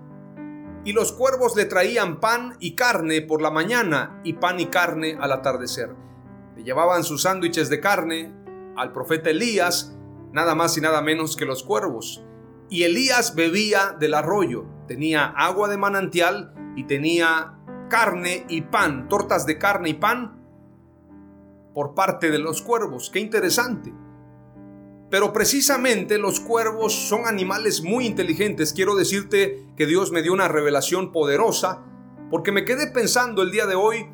Y 0.86 0.94
los 0.94 1.12
cuervos 1.12 1.58
le 1.58 1.66
traían 1.66 2.22
pan 2.22 2.56
y 2.62 2.76
carne 2.76 3.22
por 3.22 3.42
la 3.42 3.52
mañana 3.52 4.22
y 4.24 4.32
pan 4.32 4.62
y 4.62 4.68
carne 4.68 5.18
al 5.20 5.34
atardecer. 5.34 5.94
Le 6.56 6.64
llevaban 6.64 7.04
sus 7.04 7.24
sándwiches 7.24 7.70
de 7.70 7.82
carne 7.82 8.41
al 8.82 8.92
profeta 8.92 9.30
Elías 9.30 9.96
nada 10.34 10.56
más 10.56 10.76
y 10.76 10.82
nada 10.82 11.02
menos 11.02 11.38
que 11.38 11.46
los 11.46 11.64
cuervos. 11.64 12.24
Y 12.70 12.84
Elías 12.84 13.36
bebía 13.36 13.96
del 14.00 14.16
arroyo, 14.16 14.66
tenía 14.88 15.26
agua 15.26 15.70
de 15.70 15.78
manantial 15.78 16.54
y 16.76 16.86
tenía 16.86 17.60
carne 17.90 18.46
y 18.50 18.62
pan, 18.62 19.08
tortas 19.08 19.46
de 19.46 19.60
carne 19.60 19.90
y 19.90 19.94
pan 19.94 20.42
por 21.76 21.94
parte 21.94 22.32
de 22.32 22.40
los 22.40 22.62
cuervos. 22.64 23.12
Qué 23.12 23.20
interesante. 23.20 23.94
Pero 25.12 25.32
precisamente 25.32 26.18
los 26.18 26.40
cuervos 26.40 26.94
son 26.94 27.28
animales 27.28 27.84
muy 27.84 28.08
inteligentes. 28.08 28.74
Quiero 28.74 28.96
decirte 28.96 29.66
que 29.76 29.86
Dios 29.86 30.12
me 30.12 30.24
dio 30.24 30.34
una 30.34 30.48
revelación 30.48 31.12
poderosa 31.12 31.84
porque 32.32 32.52
me 32.52 32.66
quedé 32.66 32.88
pensando 32.88 33.44
el 33.44 33.52
día 33.52 33.68
de 33.68 33.76
hoy. 33.76 34.10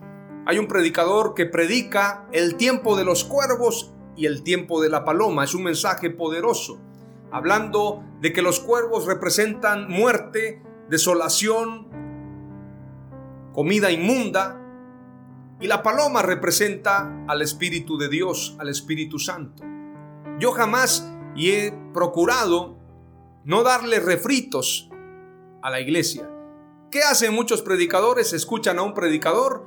Hay 0.45 0.57
un 0.57 0.67
predicador 0.67 1.35
que 1.35 1.45
predica 1.45 2.27
el 2.31 2.55
tiempo 2.55 2.97
de 2.97 3.05
los 3.05 3.23
cuervos 3.23 3.93
y 4.17 4.25
el 4.25 4.43
tiempo 4.43 4.81
de 4.81 4.89
la 4.89 5.05
paloma. 5.05 5.45
Es 5.45 5.53
un 5.53 5.63
mensaje 5.63 6.09
poderoso, 6.09 6.79
hablando 7.31 8.03
de 8.19 8.33
que 8.33 8.41
los 8.41 8.59
cuervos 8.59 9.05
representan 9.05 9.89
muerte, 9.89 10.61
desolación, 10.89 11.87
comida 13.53 13.91
inmunda, 13.91 14.63
y 15.59 15.67
la 15.67 15.81
paloma 15.81 16.21
representa 16.21 17.25
al 17.27 17.41
Espíritu 17.41 17.97
de 17.97 18.09
Dios, 18.09 18.55
al 18.59 18.69
Espíritu 18.69 19.17
Santo. 19.17 19.63
Yo 20.39 20.51
jamás 20.51 21.09
y 21.35 21.51
he 21.51 21.73
procurado 21.93 22.77
no 23.43 23.63
darle 23.63 23.99
refritos 23.99 24.89
a 25.61 25.69
la 25.69 25.79
iglesia. 25.79 26.29
¿Qué 26.91 27.01
hacen 27.01 27.33
muchos 27.33 27.61
predicadores? 27.61 28.33
Escuchan 28.33 28.77
a 28.77 28.83
un 28.83 28.93
predicador, 28.93 29.65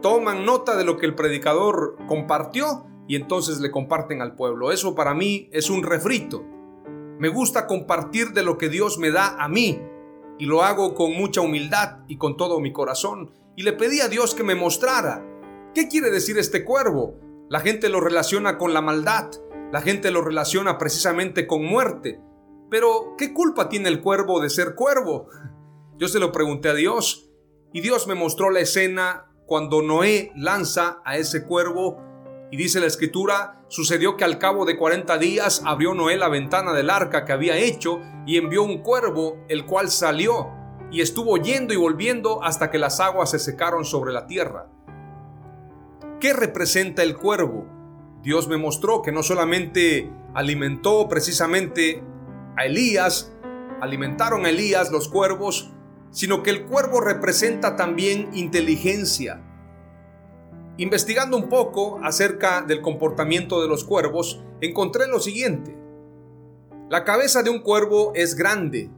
toman 0.00 0.44
nota 0.44 0.76
de 0.76 0.84
lo 0.84 0.96
que 0.96 1.06
el 1.06 1.14
predicador 1.14 1.96
compartió 2.06 2.86
y 3.10 3.16
entonces 3.16 3.58
le 3.58 3.72
comparten 3.72 4.22
al 4.22 4.36
pueblo. 4.36 4.70
Eso 4.70 4.94
para 4.94 5.14
mí 5.14 5.48
es 5.50 5.68
un 5.68 5.82
refrito. 5.82 6.44
Me 7.18 7.28
gusta 7.28 7.66
compartir 7.66 8.28
de 8.28 8.44
lo 8.44 8.56
que 8.56 8.68
Dios 8.68 8.98
me 8.98 9.10
da 9.10 9.34
a 9.36 9.48
mí 9.48 9.82
y 10.38 10.46
lo 10.46 10.62
hago 10.62 10.94
con 10.94 11.14
mucha 11.14 11.40
humildad 11.40 12.04
y 12.06 12.18
con 12.18 12.36
todo 12.36 12.60
mi 12.60 12.72
corazón. 12.72 13.32
Y 13.56 13.64
le 13.64 13.72
pedí 13.72 14.00
a 14.00 14.06
Dios 14.06 14.36
que 14.36 14.44
me 14.44 14.54
mostrara. 14.54 15.26
¿Qué 15.74 15.88
quiere 15.88 16.12
decir 16.12 16.38
este 16.38 16.64
cuervo? 16.64 17.16
La 17.48 17.58
gente 17.58 17.88
lo 17.88 18.00
relaciona 18.00 18.58
con 18.58 18.72
la 18.74 18.80
maldad, 18.80 19.28
la 19.72 19.80
gente 19.80 20.12
lo 20.12 20.22
relaciona 20.22 20.78
precisamente 20.78 21.48
con 21.48 21.64
muerte. 21.64 22.20
Pero, 22.70 23.16
¿qué 23.18 23.34
culpa 23.34 23.68
tiene 23.68 23.88
el 23.88 24.02
cuervo 24.02 24.38
de 24.38 24.50
ser 24.50 24.76
cuervo? 24.76 25.26
Yo 25.98 26.06
se 26.06 26.20
lo 26.20 26.30
pregunté 26.30 26.68
a 26.68 26.74
Dios 26.74 27.28
y 27.72 27.80
Dios 27.80 28.06
me 28.06 28.14
mostró 28.14 28.50
la 28.50 28.60
escena 28.60 29.32
cuando 29.46 29.82
Noé 29.82 30.30
lanza 30.36 31.02
a 31.04 31.16
ese 31.16 31.44
cuervo 31.44 32.08
y 32.50 32.56
dice 32.56 32.80
la 32.80 32.86
escritura, 32.86 33.62
sucedió 33.68 34.16
que 34.16 34.24
al 34.24 34.38
cabo 34.38 34.64
de 34.64 34.76
40 34.76 35.18
días 35.18 35.62
abrió 35.64 35.94
Noé 35.94 36.16
la 36.16 36.28
ventana 36.28 36.72
del 36.72 36.90
arca 36.90 37.24
que 37.24 37.32
había 37.32 37.56
hecho 37.56 38.00
y 38.26 38.36
envió 38.36 38.62
un 38.62 38.78
cuervo, 38.78 39.44
el 39.48 39.66
cual 39.66 39.90
salió 39.90 40.48
y 40.90 41.00
estuvo 41.00 41.36
yendo 41.36 41.72
y 41.72 41.76
volviendo 41.76 42.42
hasta 42.42 42.70
que 42.70 42.78
las 42.78 42.98
aguas 43.00 43.30
se 43.30 43.38
secaron 43.38 43.84
sobre 43.84 44.12
la 44.12 44.26
tierra. 44.26 44.66
¿Qué 46.18 46.32
representa 46.32 47.02
el 47.02 47.16
cuervo? 47.16 47.66
Dios 48.22 48.48
me 48.48 48.58
mostró 48.58 49.00
que 49.00 49.12
no 49.12 49.22
solamente 49.22 50.10
alimentó 50.34 51.08
precisamente 51.08 52.02
a 52.56 52.66
Elías, 52.66 53.32
alimentaron 53.80 54.44
a 54.44 54.50
Elías 54.50 54.90
los 54.90 55.08
cuervos, 55.08 55.70
sino 56.10 56.42
que 56.42 56.50
el 56.50 56.66
cuervo 56.66 57.00
representa 57.00 57.76
también 57.76 58.28
inteligencia, 58.34 59.42
Investigando 60.76 61.36
un 61.36 61.48
poco 61.48 62.00
acerca 62.02 62.62
del 62.62 62.80
comportamiento 62.80 63.60
de 63.60 63.68
los 63.68 63.84
cuervos, 63.84 64.42
encontré 64.60 65.06
lo 65.06 65.20
siguiente. 65.20 65.76
La 66.88 67.04
cabeza 67.04 67.42
de 67.42 67.50
un 67.50 67.60
cuervo 67.60 68.12
es 68.14 68.34
grande. 68.34 68.90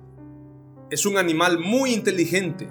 Es 0.90 1.06
un 1.06 1.18
animal 1.18 1.58
muy 1.58 1.92
inteligente. 1.92 2.68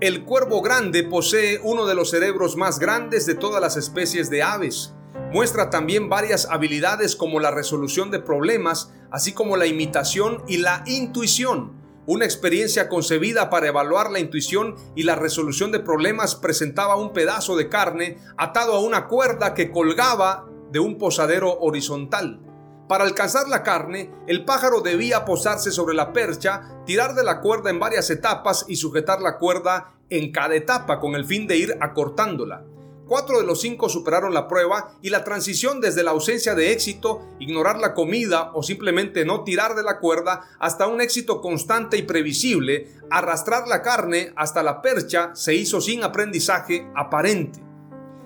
El 0.00 0.24
cuervo 0.24 0.60
grande 0.60 1.04
posee 1.04 1.60
uno 1.62 1.86
de 1.86 1.94
los 1.94 2.10
cerebros 2.10 2.56
más 2.56 2.78
grandes 2.78 3.26
de 3.26 3.34
todas 3.34 3.60
las 3.60 3.76
especies 3.76 4.28
de 4.30 4.42
aves. 4.42 4.94
Muestra 5.32 5.70
también 5.70 6.08
varias 6.08 6.46
habilidades 6.50 7.16
como 7.16 7.40
la 7.40 7.50
resolución 7.50 8.10
de 8.10 8.18
problemas, 8.18 8.92
así 9.10 9.32
como 9.32 9.56
la 9.56 9.66
imitación 9.66 10.42
y 10.48 10.58
la 10.58 10.82
intuición 10.86 11.77
una 12.08 12.24
experiencia 12.24 12.88
concebida 12.88 13.50
para 13.50 13.68
evaluar 13.68 14.10
la 14.10 14.18
intuición 14.18 14.76
y 14.94 15.02
la 15.02 15.14
resolución 15.14 15.70
de 15.72 15.80
problemas 15.80 16.34
presentaba 16.34 16.96
un 16.96 17.12
pedazo 17.12 17.54
de 17.54 17.68
carne 17.68 18.16
atado 18.38 18.72
a 18.72 18.80
una 18.80 19.08
cuerda 19.08 19.52
que 19.52 19.70
colgaba 19.70 20.46
de 20.72 20.78
un 20.78 20.96
posadero 20.96 21.58
horizontal. 21.60 22.40
Para 22.88 23.04
alcanzar 23.04 23.46
la 23.48 23.62
carne, 23.62 24.10
el 24.26 24.46
pájaro 24.46 24.80
debía 24.80 25.26
posarse 25.26 25.70
sobre 25.70 25.94
la 25.94 26.14
percha, 26.14 26.80
tirar 26.86 27.14
de 27.14 27.24
la 27.24 27.42
cuerda 27.42 27.68
en 27.68 27.78
varias 27.78 28.08
etapas 28.08 28.64
y 28.68 28.76
sujetar 28.76 29.20
la 29.20 29.36
cuerda 29.36 29.92
en 30.08 30.32
cada 30.32 30.54
etapa 30.54 31.00
con 31.00 31.14
el 31.14 31.26
fin 31.26 31.46
de 31.46 31.58
ir 31.58 31.76
acortándola. 31.78 32.64
Cuatro 33.08 33.38
de 33.38 33.46
los 33.46 33.62
cinco 33.62 33.88
superaron 33.88 34.34
la 34.34 34.46
prueba 34.48 34.92
y 35.00 35.08
la 35.08 35.24
transición 35.24 35.80
desde 35.80 36.02
la 36.02 36.10
ausencia 36.10 36.54
de 36.54 36.72
éxito, 36.72 37.22
ignorar 37.38 37.78
la 37.78 37.94
comida 37.94 38.50
o 38.52 38.62
simplemente 38.62 39.24
no 39.24 39.44
tirar 39.44 39.74
de 39.74 39.82
la 39.82 39.98
cuerda 39.98 40.42
hasta 40.58 40.86
un 40.86 41.00
éxito 41.00 41.40
constante 41.40 41.96
y 41.96 42.02
previsible, 42.02 42.92
arrastrar 43.10 43.66
la 43.66 43.80
carne 43.80 44.34
hasta 44.36 44.62
la 44.62 44.82
percha 44.82 45.30
se 45.34 45.54
hizo 45.54 45.80
sin 45.80 46.04
aprendizaje 46.04 46.86
aparente. 46.94 47.60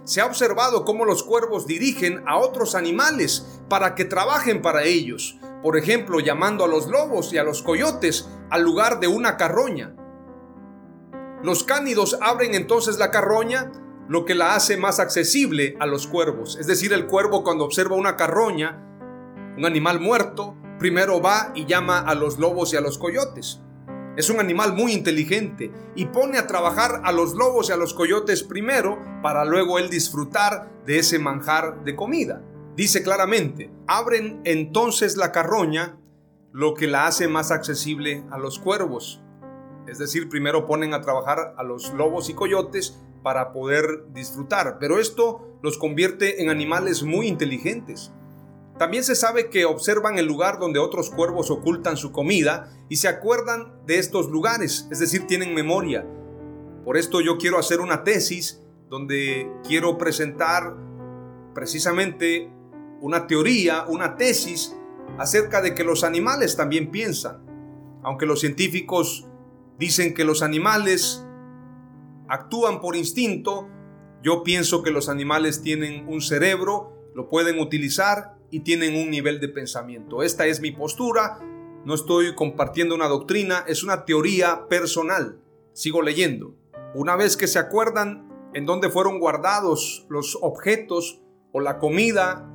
Se 0.03 0.21
ha 0.21 0.27
observado 0.27 0.85
cómo 0.85 1.05
los 1.05 1.23
cuervos 1.23 1.69
dirigen 1.69 2.25
a 2.27 2.39
otros 2.39 2.75
animales 2.75 3.61
para 3.69 3.95
que 3.95 4.05
trabajen 4.05 4.63
para 4.63 4.83
ellos, 4.83 5.39
por 5.63 5.79
ejemplo 5.79 6.19
llamando 6.19 6.65
a 6.65 6.69
los 6.69 6.89
lobos 6.89 7.33
y 7.33 7.39
a 7.39 7.45
los 7.45 7.63
coyotes 7.63 8.29
al 8.51 8.63
lugar 8.63 8.99
de 8.99 9.07
una 9.07 9.37
carroña. 9.37 9.95
Los 11.45 11.63
cánidos 11.63 12.19
abren 12.21 12.57
entonces 12.57 12.99
la 12.99 13.13
carroña 13.13 13.71
lo 14.09 14.25
que 14.25 14.35
la 14.35 14.55
hace 14.55 14.77
más 14.77 14.99
accesible 15.01 15.77
a 15.81 15.87
los 15.87 16.07
cuervos. 16.07 16.57
Es 16.59 16.67
decir, 16.67 16.93
el 16.93 17.07
cuervo 17.07 17.45
cuando 17.45 17.65
observa 17.65 17.97
una 17.97 18.17
carroña, 18.17 18.83
un 19.57 19.65
animal 19.65 20.01
muerto, 20.01 20.57
primero 20.79 21.21
va 21.21 21.53
y 21.55 21.67
llama 21.67 22.01
a 22.01 22.15
los 22.15 22.39
lobos 22.39 22.73
y 22.73 22.77
a 22.77 22.81
los 22.81 22.99
coyotes. 22.99 23.61
Es 24.17 24.29
un 24.29 24.41
animal 24.41 24.75
muy 24.75 24.93
inteligente 24.93 25.73
y 25.95 26.07
pone 26.07 26.37
a 26.37 26.47
trabajar 26.47 27.01
a 27.05 27.13
los 27.13 27.33
lobos 27.35 27.71
y 27.71 27.73
a 27.73 27.77
los 27.77 27.95
coyotes 27.95 28.43
primero 28.43 28.99
para 29.23 29.45
luego 29.45 29.79
él 29.79 29.89
disfrutar 29.89 30.71
de 30.85 30.99
ese 30.99 31.19
manjar 31.19 31.83
de 31.85 31.97
comida. 31.97 32.43
Dice 32.77 33.03
claramente, 33.03 33.71
abren 33.87 34.43
entonces 34.45 35.17
la 35.17 35.33
carroña, 35.33 35.99
lo 36.53 36.75
que 36.75 36.87
la 36.89 37.07
hace 37.07 37.27
más 37.27 37.51
accesible 37.51 38.25
a 38.31 38.39
los 38.39 38.59
cuervos. 38.59 39.23
Es 39.87 39.99
decir, 39.99 40.29
primero 40.29 40.67
ponen 40.67 40.93
a 40.93 41.01
trabajar 41.01 41.55
a 41.57 41.63
los 41.63 41.93
lobos 41.95 42.29
y 42.29 42.35
coyotes 42.35 43.01
para 43.23 43.53
poder 43.53 44.13
disfrutar, 44.13 44.79
pero 44.81 44.99
esto 44.99 45.49
los 45.63 45.79
convierte 45.79 46.43
en 46.43 46.51
animales 46.51 47.03
muy 47.03 47.29
inteligentes. 47.29 48.13
También 48.79 49.05
se 49.05 49.15
sabe 49.15 49.49
que 49.49 49.65
observan 49.65 50.19
el 50.19 50.27
lugar 50.27 50.59
donde 50.59 50.81
otros 50.81 51.11
cuervos 51.11 51.51
ocultan 51.51 51.97
su 51.97 52.11
comida 52.11 52.73
y 52.89 52.97
se 52.97 53.09
acuerdan 53.09 53.73
de 53.87 53.99
estos 53.99 54.29
lugares, 54.29 54.89
es 54.91 54.99
decir, 54.99 55.27
tienen 55.27 55.55
memoria. 55.55 56.07
Por 56.85 56.97
esto 56.97 57.21
yo 57.21 57.39
quiero 57.39 57.59
hacer 57.59 57.81
una 57.81 58.03
tesis 58.03 58.61
donde 58.89 59.51
quiero 59.67 59.99
presentar 59.99 60.75
precisamente 61.55 62.51
una 63.01 63.27
teoría, 63.27 63.85
una 63.89 64.17
tesis 64.17 64.75
acerca 65.19 65.61
de 65.61 65.75
que 65.75 65.85
los 65.85 66.03
animales 66.03 66.57
también 66.57 66.91
piensan. 66.91 67.43
Aunque 68.03 68.27
los 68.27 68.41
científicos 68.41 69.29
dicen 69.79 70.15
que 70.15 70.25
los 70.25 70.43
animales 70.43 71.25
actúan 72.33 72.81
por 72.81 72.97
instinto. 72.97 73.69
Yo 74.23 74.43
pienso 74.43 74.83
que 74.83 74.91
los 74.91 75.11
animales 75.11 75.61
tienen 75.61 76.09
un 76.09 76.23
cerebro, 76.23 77.11
lo 77.15 77.29
pueden 77.29 77.61
utilizar 77.61 78.39
y 78.51 78.61
tienen 78.61 78.97
un 78.97 79.11
nivel 79.11 79.39
de 79.39 79.49
pensamiento. 79.49 80.23
Esta 80.23 80.47
es 80.47 80.61
mi 80.61 80.71
postura, 80.71 81.41
no 81.85 81.95
estoy 81.95 82.35
compartiendo 82.35 82.95
una 82.95 83.09
doctrina, 83.09 83.65
es 83.69 83.83
una 83.83 84.07
teoría 84.07 84.67
personal. 84.69 85.43
Sigo 85.75 86.01
leyendo. 86.01 86.55
Una 86.95 87.17
vez 87.17 87.37
que 87.37 87.47
se 87.47 87.59
acuerdan 87.59 88.27
en 88.55 88.65
dónde 88.65 88.89
fueron 88.89 89.19
guardados 89.19 90.07
los 90.09 90.39
objetos 90.41 91.21
o 91.53 91.61
la 91.61 91.79
comida, 91.79 92.49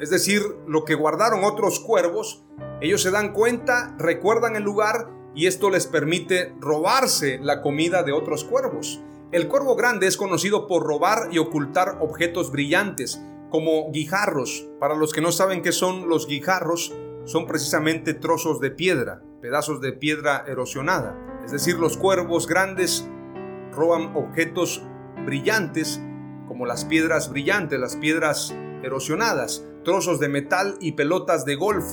es 0.00 0.08
decir, 0.08 0.40
lo 0.66 0.86
que 0.86 0.94
guardaron 0.94 1.44
otros 1.44 1.80
cuervos, 1.80 2.46
ellos 2.80 3.02
se 3.02 3.10
dan 3.10 3.34
cuenta, 3.34 3.94
recuerdan 3.98 4.56
el 4.56 4.62
lugar 4.62 5.17
y 5.38 5.46
esto 5.46 5.70
les 5.70 5.86
permite 5.86 6.52
robarse 6.58 7.38
la 7.40 7.62
comida 7.62 8.02
de 8.02 8.10
otros 8.10 8.42
cuervos. 8.42 9.00
El 9.30 9.46
cuervo 9.46 9.76
grande 9.76 10.08
es 10.08 10.16
conocido 10.16 10.66
por 10.66 10.82
robar 10.82 11.28
y 11.30 11.38
ocultar 11.38 11.98
objetos 12.00 12.50
brillantes, 12.50 13.22
como 13.48 13.88
guijarros. 13.92 14.66
Para 14.80 14.96
los 14.96 15.12
que 15.12 15.20
no 15.20 15.30
saben 15.30 15.62
qué 15.62 15.70
son 15.70 16.08
los 16.08 16.26
guijarros, 16.26 16.92
son 17.24 17.46
precisamente 17.46 18.14
trozos 18.14 18.58
de 18.58 18.72
piedra, 18.72 19.22
pedazos 19.40 19.80
de 19.80 19.92
piedra 19.92 20.44
erosionada. 20.48 21.16
Es 21.44 21.52
decir, 21.52 21.76
los 21.76 21.96
cuervos 21.96 22.48
grandes 22.48 23.08
roban 23.70 24.16
objetos 24.16 24.82
brillantes, 25.24 26.00
como 26.48 26.66
las 26.66 26.84
piedras 26.84 27.30
brillantes, 27.30 27.78
las 27.78 27.94
piedras 27.94 28.56
erosionadas, 28.82 29.64
trozos 29.84 30.18
de 30.18 30.30
metal 30.30 30.74
y 30.80 30.92
pelotas 30.92 31.44
de 31.44 31.54
golf. 31.54 31.84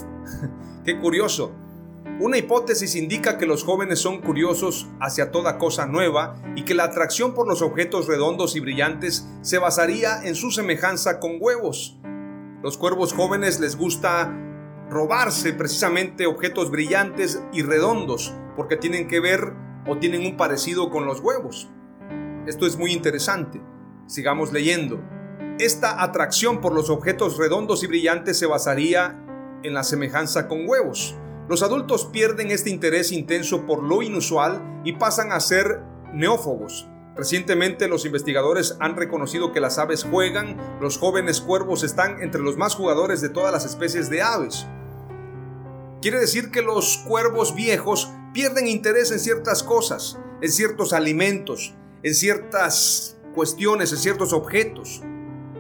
qué 0.84 1.00
curioso. 1.00 1.54
Una 2.18 2.38
hipótesis 2.38 2.96
indica 2.96 3.38
que 3.38 3.46
los 3.46 3.66
jóvenes 3.66 4.00
son 4.00 4.22
curiosos 4.22 4.88
hacia 5.02 5.32
toda 5.32 5.58
cosa 5.58 5.86
nueva 5.86 6.42
y 6.56 6.64
que 6.64 6.74
la 6.74 6.86
atracción 6.86 7.34
por 7.34 7.46
los 7.46 7.62
objetos 7.62 8.08
redondos 8.08 8.56
y 8.56 8.62
brillantes 8.62 9.28
se 9.42 9.58
basaría 9.58 10.24
en 10.24 10.36
su 10.36 10.50
semejanza 10.52 11.20
con 11.20 11.38
huevos. 11.42 12.00
Los 12.64 12.78
cuervos 12.78 13.12
jóvenes 13.12 13.60
les 13.60 13.76
gusta 13.76 14.34
robarse 14.90 15.52
precisamente 15.52 16.26
objetos 16.26 16.72
brillantes 16.72 17.44
y 17.52 17.64
redondos 17.64 18.34
porque 18.56 18.78
tienen 18.78 19.10
que 19.10 19.20
ver 19.20 19.52
o 19.86 19.98
tienen 19.98 20.26
un 20.26 20.38
parecido 20.38 20.90
con 20.90 21.06
los 21.06 21.20
huevos. 21.20 21.70
Esto 22.48 22.66
es 22.66 22.78
muy 22.78 22.94
interesante. 22.94 23.62
Sigamos 24.08 24.54
leyendo. 24.54 25.02
Esta 25.60 26.02
atracción 26.02 26.62
por 26.62 26.74
los 26.74 26.90
objetos 26.90 27.38
redondos 27.38 27.84
y 27.84 27.88
brillantes 27.88 28.40
se 28.40 28.46
basaría 28.46 29.22
en 29.64 29.74
la 29.74 29.84
semejanza 29.84 30.48
con 30.48 30.66
huevos. 30.66 31.18
Los 31.48 31.62
adultos 31.62 32.06
pierden 32.06 32.50
este 32.50 32.72
interés 32.72 33.12
intenso 33.12 33.66
por 33.66 33.84
lo 33.84 34.02
inusual 34.02 34.82
y 34.84 34.94
pasan 34.94 35.32
a 35.32 35.40
ser 35.40 35.82
neófobos. 36.12 36.88
Recientemente 37.16 37.88
los 37.88 38.06
investigadores 38.06 38.76
han 38.80 38.96
reconocido 38.96 39.54
que 39.54 39.62
las 39.62 39.78
aves 39.78 40.04
juegan, 40.04 40.58
los 40.82 40.98
jóvenes 40.98 41.42
cuervos 41.42 41.84
están 41.84 42.22
entre 42.22 42.42
los 42.42 42.58
más 42.58 42.76
jugadores 42.76 43.22
de 43.22 43.30
todas 43.30 43.54
las 43.54 43.64
especies 43.64 44.10
de 44.10 44.22
aves. 44.22 44.66
Quiere 46.02 46.20
decir 46.20 46.52
que 46.52 46.62
los 46.62 46.98
cuervos 47.08 47.56
viejos 47.56 48.12
pierden 48.34 48.68
interés 48.68 49.12
en 49.12 49.20
ciertas 49.20 49.64
cosas, 49.64 50.20
en 50.42 50.52
ciertos 50.52 50.94
alimentos, 50.94 51.74
en 52.04 52.16
ciertas 52.16 53.18
cuestiones, 53.34 53.92
en 53.92 54.00
ciertos 54.00 54.34
objetos. 54.34 55.02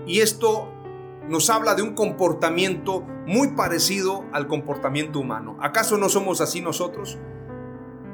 Y 0.05 0.19
esto 0.19 0.74
nos 1.29 1.49
habla 1.49 1.75
de 1.75 1.81
un 1.81 1.93
comportamiento 1.93 3.01
muy 3.25 3.49
parecido 3.49 4.25
al 4.31 4.47
comportamiento 4.47 5.19
humano. 5.19 5.57
¿Acaso 5.61 5.97
no 5.97 6.09
somos 6.09 6.41
así 6.41 6.61
nosotros? 6.61 7.17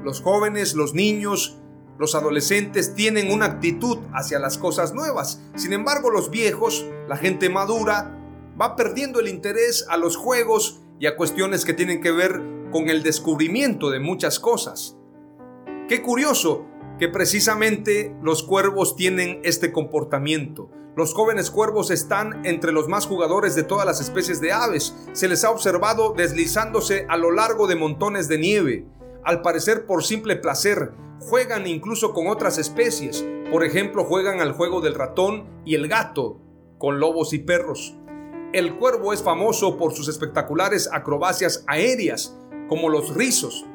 Los 0.04 0.22
jóvenes, 0.22 0.74
los 0.74 0.94
niños, 0.94 1.58
los 2.00 2.16
adolescentes 2.16 2.96
tienen 2.96 3.32
una 3.32 3.46
actitud 3.46 4.00
hacia 4.14 4.40
las 4.40 4.58
cosas 4.58 4.94
nuevas. 4.94 5.42
Sin 5.56 5.74
embargo, 5.74 6.10
los 6.10 6.32
viejos, 6.32 6.86
la 7.08 7.18
gente 7.18 7.50
madura, 7.50 8.18
va 8.60 8.76
perdiendo 8.76 9.20
el 9.20 9.28
interés 9.28 9.86
a 9.90 9.98
los 9.98 10.16
juegos 10.16 10.82
y 11.00 11.08
a 11.08 11.16
cuestiones 11.16 11.66
que 11.66 11.74
tienen 11.74 12.02
que 12.02 12.12
ver 12.12 12.42
con 12.72 12.90
el 12.90 13.04
descubrimiento 13.04 13.90
de 13.90 14.00
muchas 14.00 14.40
cosas. 14.40 14.98
Qué 15.88 16.02
curioso 16.02 16.66
que 17.02 17.10
precisamente 17.10 18.16
los 18.22 18.44
cuervos 18.44 18.96
tienen 18.96 19.42
este 19.44 19.72
comportamiento. 19.72 20.70
Los 20.96 21.16
jóvenes 21.16 21.50
cuervos 21.50 21.90
están 21.90 22.46
entre 22.46 22.72
los 22.72 22.88
más 22.88 23.08
jugadores 23.08 23.56
de 23.56 23.64
todas 23.64 23.88
las 23.88 24.00
especies 24.00 24.40
de 24.40 24.52
aves. 24.52 24.96
Se 25.12 25.28
les 25.28 25.44
ha 25.44 25.50
observado 25.50 26.14
deslizándose 26.16 27.08
a 27.10 27.18
lo 27.18 27.32
largo 27.32 27.66
de 27.66 27.76
montones 27.76 28.28
de 28.28 28.38
nieve. 28.38 28.86
Al 29.24 29.42
parecer 29.42 29.88
por 29.88 30.04
simple 30.04 30.36
placer, 30.36 30.92
juegan 31.20 31.66
incluso 31.66 32.14
con 32.14 32.28
otras 32.28 32.60
especies. 32.60 33.26
Por 33.50 33.66
ejemplo, 33.66 34.04
juegan 34.04 34.40
al 34.40 34.52
juego 34.52 34.80
del 34.80 34.94
ratón 34.94 35.50
y 35.66 35.74
el 35.74 35.88
gato, 35.88 36.40
con 36.78 37.00
lobos 37.00 37.34
y 37.34 37.40
perros. 37.40 37.96
El 38.54 38.78
cuervo 38.78 39.12
es 39.12 39.24
famoso 39.24 39.76
por 39.76 39.96
sus 39.96 40.08
espectaculares 40.08 40.88
acrobacias 40.94 41.64
aéreas, 41.66 42.38
como 42.70 42.90
los 42.90 43.16
rizos, 43.16 43.66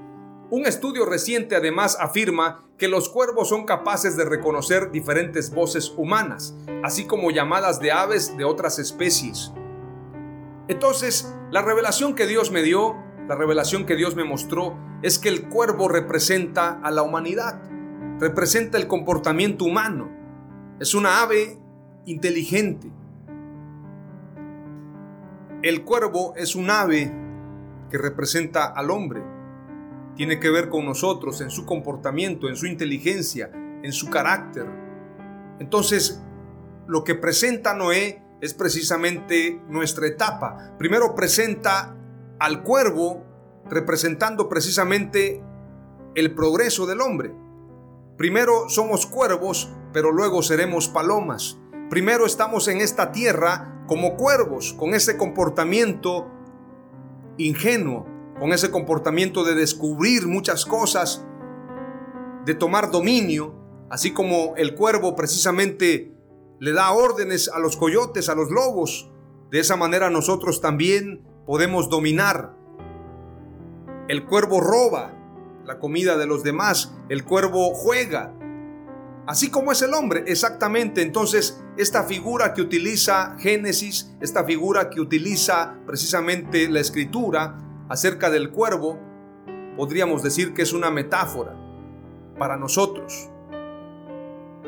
un 0.49 0.65
estudio 0.65 1.05
reciente 1.07 1.57
además 1.57 1.99
afirma 2.01 2.65
que 2.79 2.87
los 2.87 3.09
cuervos 3.09 3.49
son 3.49 3.65
capaces 3.65 4.17
de 4.17 4.25
reconocer 4.25 4.93
diferentes 4.93 5.53
voces 5.53 5.93
humanas, 5.97 6.57
así 6.85 7.05
como 7.07 7.33
llamadas 7.33 7.81
de 7.81 7.91
aves 7.91 8.37
de 8.37 8.45
otras 8.45 8.79
especies. 8.79 9.53
Entonces, 10.69 11.35
la 11.51 11.63
revelación 11.63 12.15
que 12.15 12.29
Dios 12.29 12.53
me 12.53 12.63
dio, 12.63 12.95
la 13.29 13.35
revelación 13.35 13.87
que 13.87 13.97
Dios 13.97 14.15
me 14.15 14.23
mostró, 14.23 14.79
es 15.03 15.19
que 15.19 15.29
el 15.29 15.49
cuervo 15.49 15.89
representa 15.89 16.81
a 16.81 16.93
la 16.93 17.03
humanidad, 17.03 17.61
representa 18.21 18.79
el 18.79 18.87
comportamiento 18.87 19.65
humano. 19.65 20.11
Es 20.79 20.95
una 20.95 21.23
ave 21.23 21.59
inteligente. 22.05 22.89
El 25.63 25.83
cuervo 25.83 26.35
es 26.37 26.55
un 26.55 26.71
ave 26.71 27.13
que 27.91 27.99
representa 27.99 28.67
al 28.67 28.91
hombre 28.93 29.36
tiene 30.17 30.41
que 30.41 30.51
ver 30.51 30.69
con 30.69 30.85
nosotros, 30.85 31.41
en 31.41 31.51
su 31.51 31.67
comportamiento, 31.67 32.49
en 32.49 32.57
su 32.57 32.67
inteligencia, 32.67 33.51
en 33.83 33.93
su 33.93 34.11
carácter. 34.11 34.67
Entonces, 35.59 36.23
lo 36.87 37.05
que 37.05 37.15
presenta 37.15 37.75
Noé 37.75 38.23
es 38.41 38.55
precisamente 38.55 39.61
nuestra 39.69 40.07
etapa. 40.07 40.75
Primero 40.79 41.15
presenta 41.15 41.97
al 42.39 42.63
cuervo 42.63 43.25
representando 43.69 44.49
precisamente 44.49 45.43
el 46.15 46.35
progreso 46.35 46.87
del 46.87 47.01
hombre. 47.01 47.35
Primero 48.17 48.69
somos 48.69 49.07
cuervos, 49.07 49.71
pero 49.93 50.13
luego 50.13 50.43
seremos 50.43 50.89
palomas. 50.89 51.59
Primero 51.91 52.27
estamos 52.27 52.69
en 52.69 52.81
esta 52.81 53.13
tierra 53.13 53.85
como 53.87 54.17
cuervos, 54.17 54.73
con 54.73 54.95
ese 54.95 55.17
comportamiento 55.17 56.27
ingenuo, 57.37 58.07
con 58.39 58.53
ese 58.53 58.71
comportamiento 58.71 59.45
de 59.45 59.55
descubrir 59.55 60.27
muchas 60.27 60.65
cosas, 60.67 61.25
de 62.45 62.55
tomar 62.55 62.91
dominio, 62.91 63.55
así 63.91 64.13
como 64.13 64.55
el 64.57 64.75
cuervo 64.75 65.17
precisamente 65.17 66.13
le 66.59 66.73
da 66.73 66.91
órdenes 66.93 67.49
a 67.49 67.59
los 67.59 67.77
coyotes, 67.77 68.29
a 68.29 68.35
los 68.35 68.51
lobos. 68.51 69.11
De 69.51 69.61
esa 69.61 69.77
manera 69.77 70.11
nosotros 70.11 70.61
también 70.61 71.25
podemos 71.47 71.89
dominar. 71.89 72.55
El 74.09 74.27
cuervo 74.27 74.61
roba 74.61 75.17
la 75.67 75.79
comida 75.79 76.17
de 76.17 76.27
los 76.27 76.43
demás, 76.43 76.95
el 77.09 77.25
cuervo 77.25 77.75
juega. 77.75 78.33
Así 79.27 79.51
como 79.51 79.73
es 79.73 79.83
el 79.83 79.93
hombre, 79.93 80.23
exactamente. 80.27 81.03
Entonces, 81.03 81.61
esta 81.77 82.05
figura 82.05 82.55
que 82.55 82.63
utiliza 82.63 83.37
Génesis, 83.39 84.15
esta 84.21 84.45
figura 84.45 84.89
que 84.89 85.01
utiliza 85.01 85.75
precisamente 85.85 86.69
la 86.69 86.81
escritura, 86.81 87.59
acerca 87.89 88.31
del 88.31 88.51
cuervo, 88.51 88.99
podríamos 89.77 90.23
decir 90.23 90.55
que 90.55 90.63
es 90.63 90.73
una 90.73 90.91
metáfora 90.91 91.55
para 92.39 92.57
nosotros, 92.57 93.29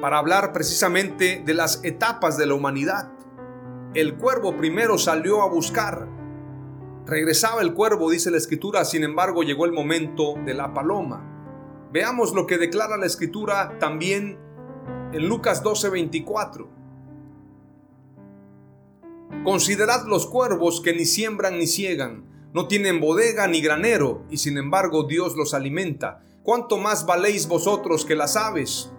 para 0.01 0.19
hablar 0.19 0.53
precisamente 0.53 1.43
de 1.45 1.55
las 1.55 1.85
etapas 1.85 2.37
de 2.39 2.47
la 2.47 2.55
humanidad. 2.55 3.11
El 3.95 4.17
cuervo 4.17 4.57
primero 4.57 4.99
salió 4.99 5.43
a 5.43 5.49
buscar, 5.49 6.09
regresaba 7.07 7.63
el 7.63 7.75
cuervo, 7.75 8.11
dice 8.11 8.31
la 8.31 8.37
escritura, 8.37 8.85
sin 8.85 9.03
embargo 9.03 9.43
llegó 9.43 9.65
el 9.65 9.73
momento 9.73 10.35
de 10.45 10.55
la 10.55 10.73
paloma. 10.73 11.25
Veamos 11.91 12.35
lo 12.35 12.47
que 12.47 12.59
declara 12.59 12.99
la 12.99 13.07
escritura 13.07 13.79
también 13.79 14.39
en 15.13 15.29
Lucas 15.29 15.63
12:24. 15.63 16.69
Considerad 19.43 20.07
los 20.07 20.27
cuervos 20.27 20.83
que 20.83 20.93
ni 20.93 21.07
siembran 21.07 21.59
ni 21.59 21.67
ciegan, 21.67 22.25
no 22.53 22.67
tienen 22.67 23.01
bodega 23.01 23.47
ni 23.47 23.61
granero, 23.61 24.25
y 24.31 24.39
sin 24.39 24.57
embargo 24.57 25.05
Dios 25.05 25.37
los 25.37 25.55
alimenta. 25.55 26.25
¿Cuánto 26.43 26.79
más 26.79 27.05
valéis 27.05 27.47
vosotros 27.47 28.05
que 28.05 28.15
las 28.15 28.37
aves? 28.37 28.91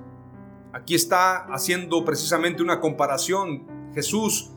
Aquí 0.72 0.94
está 0.94 1.46
haciendo 1.52 2.06
precisamente 2.06 2.62
una 2.62 2.80
comparación 2.80 3.92
Jesús 3.96 4.52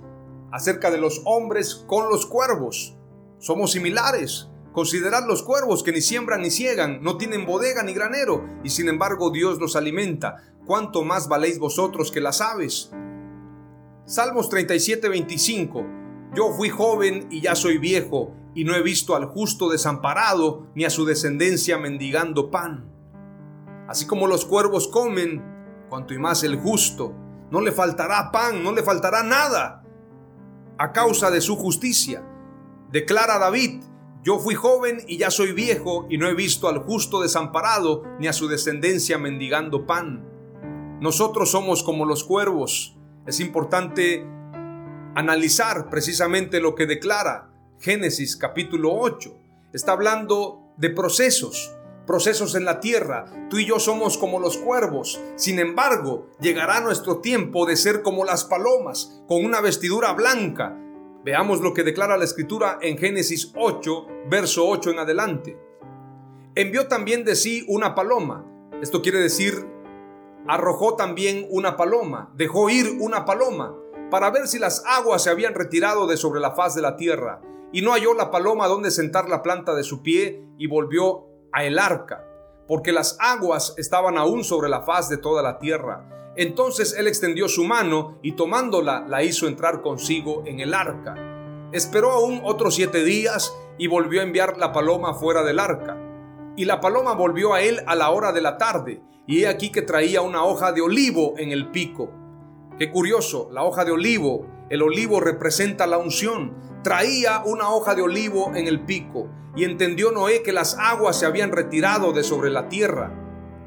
acerca 0.51 0.91
de 0.91 0.99
los 0.99 1.23
hombres 1.25 1.85
con 1.87 2.11
los 2.11 2.27
cuervos. 2.27 2.95
Somos 3.39 3.73
similares. 3.73 4.49
Considerad 4.73 5.27
los 5.27 5.43
cuervos 5.43 5.83
que 5.83 5.93
ni 5.93 6.01
siembran 6.01 6.43
ni 6.43 6.51
ciegan, 6.51 7.03
no 7.03 7.19
tienen 7.19 7.45
bodega 7.45 7.83
ni 7.83 7.93
granero, 7.93 8.47
y 8.63 8.71
sin 8.71 8.89
embargo 8.89 9.31
Dios 9.31 9.59
los 9.59 9.77
alimenta. 9.77 10.37
¿Cuánto 10.67 11.03
más 11.03 11.29
valéis 11.29 11.59
vosotros 11.59 12.11
que 12.11 12.21
las 12.21 12.41
aves? 12.41 12.91
Salmos 14.07 14.49
37, 14.49 15.09
25. 15.09 15.87
Yo 16.35 16.53
fui 16.53 16.71
joven 16.71 17.27
y 17.31 17.43
ya 17.43 17.55
soy 17.55 17.79
viejo, 17.79 18.35
y 18.55 18.65
no 18.65 18.75
he 18.75 18.83
visto 18.83 19.17
al 19.17 19.27
justo 19.27 19.71
desamparado, 19.71 20.67
ni 20.75 20.85
a 20.85 20.91
su 20.91 21.05
descendencia 21.05 21.79
mendigando 21.79 22.51
pan. 22.51 22.91
Así 23.89 24.07
como 24.07 24.27
los 24.27 24.45
cuervos 24.45 24.89
comen, 24.89 25.43
cuanto 25.89 26.15
y 26.15 26.19
más 26.19 26.45
el 26.45 26.57
justo, 26.57 27.15
no 27.51 27.61
le 27.61 27.73
faltará 27.73 28.31
pan, 28.31 28.63
no 28.63 28.73
le 28.73 28.83
faltará 28.83 29.23
nada, 29.23 29.85
a 30.79 30.93
causa 30.93 31.31
de 31.31 31.41
su 31.41 31.57
justicia. 31.57 32.27
Declara 32.91 33.39
David, 33.39 33.83
yo 34.23 34.39
fui 34.39 34.55
joven 34.55 35.03
y 35.07 35.19
ya 35.19 35.31
soy 35.31 35.53
viejo, 35.53 36.07
y 36.09 36.19
no 36.19 36.29
he 36.29 36.35
visto 36.35 36.69
al 36.69 36.79
justo 36.79 37.21
desamparado, 37.21 38.05
ni 38.19 38.29
a 38.29 38.33
su 38.33 38.49
descendencia 38.49 39.19
mendigando 39.19 39.87
pan. 39.87 40.29
Nosotros 41.01 41.51
somos 41.51 41.83
como 41.83 42.05
los 42.05 42.23
cuervos. 42.23 42.97
Es 43.27 43.41
importante 43.41 44.25
analizar 45.15 45.91
precisamente 45.91 46.61
lo 46.61 46.75
que 46.75 46.87
declara 46.87 47.52
Génesis 47.83 48.37
capítulo 48.37 48.95
8. 48.95 49.37
Está 49.73 49.91
hablando 49.91 50.73
de 50.77 50.89
procesos, 50.89 51.75
procesos 52.07 52.55
en 52.55 52.65
la 52.65 52.79
tierra. 52.79 53.25
Tú 53.51 53.59
y 53.59 53.67
yo 53.67 53.81
somos 53.81 54.17
como 54.19 54.39
los 54.39 54.57
cuervos. 54.57 55.21
Sin 55.35 55.59
embargo, 55.59 56.31
llegará 56.41 56.81
nuestro 56.81 57.19
tiempo 57.19 57.67
de 57.67 57.75
ser 57.75 58.03
como 58.03 58.25
las 58.25 58.45
palomas, 58.45 59.25
con 59.27 59.45
una 59.45 59.61
vestidura 59.61 60.13
blanca. 60.13 60.79
Veamos 61.25 61.61
lo 61.61 61.75
que 61.75 61.83
declara 61.83 62.17
la 62.17 62.23
escritura 62.23 62.79
en 62.81 62.97
Génesis 62.99 63.51
8, 63.57 64.07
verso 64.31 64.69
8 64.69 64.91
en 64.93 64.99
adelante. 65.01 65.59
Envió 66.55 66.87
también 66.87 67.25
de 67.25 67.35
sí 67.35 67.65
una 67.67 67.97
paloma. 67.97 68.47
Esto 68.81 69.03
quiere 69.03 69.19
decir, 69.19 69.55
arrojó 70.47 70.95
también 70.95 71.49
una 71.51 71.77
paloma, 71.77 72.31
dejó 72.37 72.71
ir 72.71 72.97
una 73.01 73.25
paloma, 73.25 73.75
para 74.09 74.31
ver 74.31 74.47
si 74.47 74.61
las 74.61 74.85
aguas 74.87 75.25
se 75.25 75.31
habían 75.31 75.55
retirado 75.55 76.07
de 76.07 76.17
sobre 76.17 76.41
la 76.41 76.53
faz 76.53 76.77
de 76.77 76.83
la 76.83 76.97
tierra 76.97 77.43
y 77.73 77.83
no 77.83 77.93
halló 77.93 78.15
la 78.15 78.31
paloma 78.31 78.69
donde 78.69 78.91
sentar 78.91 79.29
la 79.29 79.43
planta 79.43 79.75
de 79.75 79.83
su 79.83 80.03
pie 80.03 80.45
y 80.59 80.67
volvió 80.67 81.27
a 81.53 81.65
el 81.65 81.79
arca, 81.79 82.25
porque 82.69 82.93
las 82.93 83.17
aguas 83.21 83.75
estaban 83.79 84.19
aún 84.19 84.45
sobre 84.45 84.69
la 84.69 84.83
faz 84.83 85.09
de 85.09 85.17
toda 85.17 85.43
la 85.43 85.59
tierra. 85.59 86.33
Entonces 86.37 86.95
él 86.99 87.09
extendió 87.09 87.49
su 87.49 87.65
mano 87.65 88.19
y 88.23 88.33
tomándola 88.33 89.05
la 89.09 89.23
hizo 89.23 89.47
entrar 89.47 89.83
consigo 89.83 90.43
en 90.47 90.61
el 90.61 90.75
arca. 90.75 91.15
Esperó 91.73 92.13
aún 92.13 92.41
otros 92.45 92.75
siete 92.75 93.05
días 93.05 93.55
y 93.79 93.87
volvió 93.87 94.21
a 94.21 94.25
enviar 94.25 94.59
la 94.59 94.73
paloma 94.73 95.15
fuera 95.15 95.43
del 95.43 95.59
arca. 95.59 95.99
Y 96.57 96.67
la 96.67 96.81
paloma 96.81 97.15
volvió 97.15 97.55
a 97.55 97.63
él 97.63 97.81
a 97.87 97.95
la 97.95 98.11
hora 98.11 98.33
de 98.33 98.43
la 98.43 98.59
tarde, 98.59 99.03
y 99.27 99.43
he 99.43 99.49
aquí 99.49 99.71
que 99.71 99.83
traía 99.83 100.21
una 100.21 100.45
hoja 100.45 100.73
de 100.73 100.83
olivo 100.83 101.35
en 101.39 101.51
el 101.51 101.71
pico. 101.71 102.11
Qué 102.79 102.91
curioso, 102.91 103.49
la 103.53 103.65
hoja 103.65 103.85
de 103.85 103.93
olivo, 103.93 104.47
el 104.69 104.83
olivo 104.83 105.21
representa 105.21 105.87
la 105.87 105.99
unción. 105.99 106.72
Traía 106.83 107.43
una 107.45 107.71
hoja 107.71 107.95
de 107.95 108.03
olivo 108.03 108.53
en 108.57 108.67
el 108.67 108.81
pico, 108.81 109.29
y 109.55 109.63
entendió 109.63 110.11
Noé 110.11 110.43
que 110.43 110.53
las 110.53 110.77
aguas 110.79 111.17
se 111.17 111.27
habían 111.27 111.53
retirado 111.53 112.13
de 112.13 112.25
sobre 112.25 112.51
la 112.51 112.69
tierra. 112.69 113.13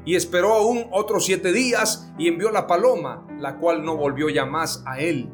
Y 0.04 0.16
esperó 0.16 0.52
aún 0.52 0.86
otros 0.92 1.24
siete 1.24 1.50
días 1.50 2.12
y 2.18 2.28
envió 2.28 2.50
la 2.50 2.66
paloma, 2.66 3.26
la 3.40 3.56
cual 3.56 3.84
no 3.84 3.96
volvió 3.96 4.28
ya 4.28 4.44
más 4.44 4.82
a 4.86 5.00
él. 5.00 5.30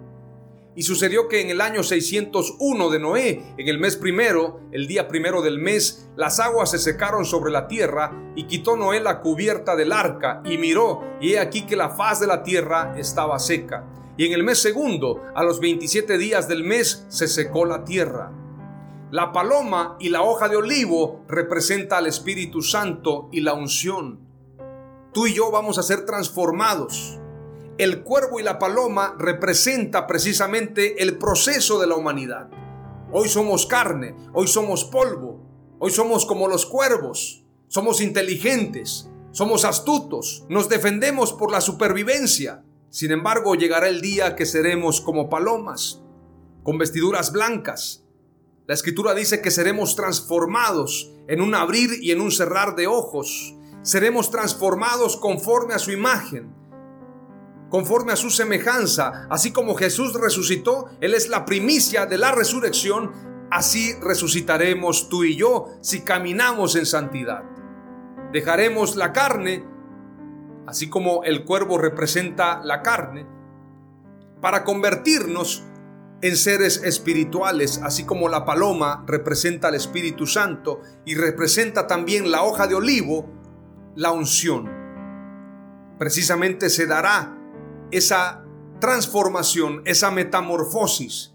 Y 0.77 0.85
sucedió 0.85 1.29
que 1.29 1.41
en 1.41 1.51
el 1.51 1.61
año 1.61 1.83
601 1.83 2.89
de 2.91 2.99
Noé, 3.01 3.43
en 3.59 3.69
el 3.69 3.79
mes 3.79 3.97
primero, 3.97 4.61
el 4.71 4.87
día 4.87 5.09
primero 5.09 5.43
del 5.43 5.59
mes, 5.59 6.09
las 6.17 6.39
aguas 6.39 6.71
se 6.71 6.79
secaron 6.79 7.25
sobre 7.25 7.51
la 7.51 7.67
tierra, 7.67 8.33
y 8.37 8.47
quitó 8.47 8.77
Noé 8.77 9.01
la 9.01 9.21
cubierta 9.21 9.75
del 9.75 9.93
arca, 9.93 10.41
y 10.45 10.57
miró, 10.57 11.03
y 11.21 11.33
he 11.33 11.41
aquí 11.41 11.63
que 11.63 11.77
la 11.77 11.91
faz 11.91 12.21
de 12.21 12.29
la 12.29 12.45
tierra 12.45 12.95
estaba 12.97 13.39
seca. 13.39 13.85
Y 14.17 14.27
en 14.27 14.33
el 14.33 14.45
mes 14.45 14.61
segundo, 14.61 15.23
a 15.35 15.43
los 15.43 15.61
27 15.61 16.19
días 16.19 16.49
del 16.49 16.65
mes, 16.65 17.07
se 17.09 17.29
secó 17.29 17.65
la 17.65 17.85
tierra. 17.85 18.33
La 19.11 19.33
paloma 19.33 19.97
y 20.01 20.09
la 20.09 20.23
hoja 20.23 20.49
de 20.49 20.57
olivo 20.57 21.25
representa 21.29 21.99
al 21.99 22.07
Espíritu 22.07 22.63
Santo 22.63 23.29
y 23.33 23.41
la 23.41 23.55
unción. 23.55 24.21
Tú 25.13 25.27
y 25.27 25.35
yo 25.35 25.51
vamos 25.51 25.79
a 25.79 25.83
ser 25.83 26.07
transformados 26.07 27.19
el 27.79 28.03
cuervo 28.03 28.39
y 28.39 28.43
la 28.43 28.59
paloma 28.59 29.17
representa 29.19 30.07
precisamente 30.07 31.03
el 31.03 31.17
proceso 31.17 31.81
de 31.81 31.87
la 31.87 31.97
humanidad. 31.97 32.49
Hoy 33.11 33.29
somos 33.29 33.67
carne, 33.67 34.15
hoy 34.33 34.47
somos 34.47 34.85
polvo, 34.85 35.41
hoy 35.79 35.91
somos 35.91 36.27
como 36.27 36.49
los 36.49 36.67
cuervos, 36.67 37.45
somos 37.69 38.01
inteligentes, 38.01 39.11
somos 39.33 39.65
astutos, 39.65 40.45
nos 40.49 40.69
defendemos 40.69 41.33
por 41.33 41.51
la 41.51 41.61
supervivencia. 41.61 42.63
Sin 42.93 43.11
embargo, 43.11 43.55
llegará 43.55 43.89
el 43.89 44.03
día 44.03 44.37
que 44.37 44.45
seremos 44.45 45.01
como 45.01 45.31
palomas, 45.31 46.03
con 46.63 46.77
vestiduras 46.77 47.33
blancas. 47.33 48.05
La 48.67 48.75
escritura 48.75 49.15
dice 49.15 49.41
que 49.41 49.51
seremos 49.51 49.97
transformados 49.97 51.11
en 51.27 51.41
un 51.41 51.55
abrir 51.55 51.89
y 52.03 52.11
en 52.11 52.21
un 52.21 52.31
cerrar 52.31 52.77
de 52.77 52.87
ojos. 52.87 53.57
Seremos 53.81 54.31
transformados 54.31 55.17
conforme 55.17 55.73
a 55.73 55.79
su 55.79 55.91
imagen 55.91 56.55
conforme 57.71 58.13
a 58.13 58.17
su 58.17 58.29
semejanza. 58.29 59.27
Así 59.31 59.51
como 59.51 59.75
Jesús 59.75 60.13
resucitó, 60.13 60.91
Él 61.01 61.15
es 61.15 61.31
la 61.31 61.47
primicia 61.47 62.05
de 62.05 62.19
la 62.19 62.31
resurrección, 62.31 63.13
así 63.51 63.95
resucitaremos 64.03 65.09
tú 65.09 65.25
y 65.25 65.37
yo 65.37 65.71
si 65.81 66.03
caminamos 66.03 66.77
en 66.77 66.85
santidad. 66.85 67.45
Dejaremos 68.31 68.95
la 68.95 69.15
carne, 69.15 69.65
así 70.67 70.89
como 70.89 71.25
el 71.25 71.45
cuervo 71.45 71.79
representa 71.79 72.61
la 72.63 72.83
carne, 72.83 73.27
para 74.41 74.65
convertirnos 74.65 75.65
en 76.21 76.37
seres 76.37 76.83
espirituales, 76.85 77.81
así 77.83 78.05
como 78.05 78.29
la 78.29 78.45
paloma 78.45 79.05
representa 79.07 79.69
al 79.69 79.75
Espíritu 79.75 80.27
Santo 80.27 80.81
y 81.05 81.15
representa 81.17 81.87
también 81.87 82.31
la 82.31 82.43
hoja 82.43 82.67
de 82.67 82.77
olivo, 82.77 83.29
la 83.97 84.13
unción. 84.13 84.71
Precisamente 85.99 86.71
se 86.71 86.87
dará 86.87 87.37
esa 87.91 88.45
transformación, 88.81 89.83
esa 89.85 90.11
metamorfosis 90.11 91.35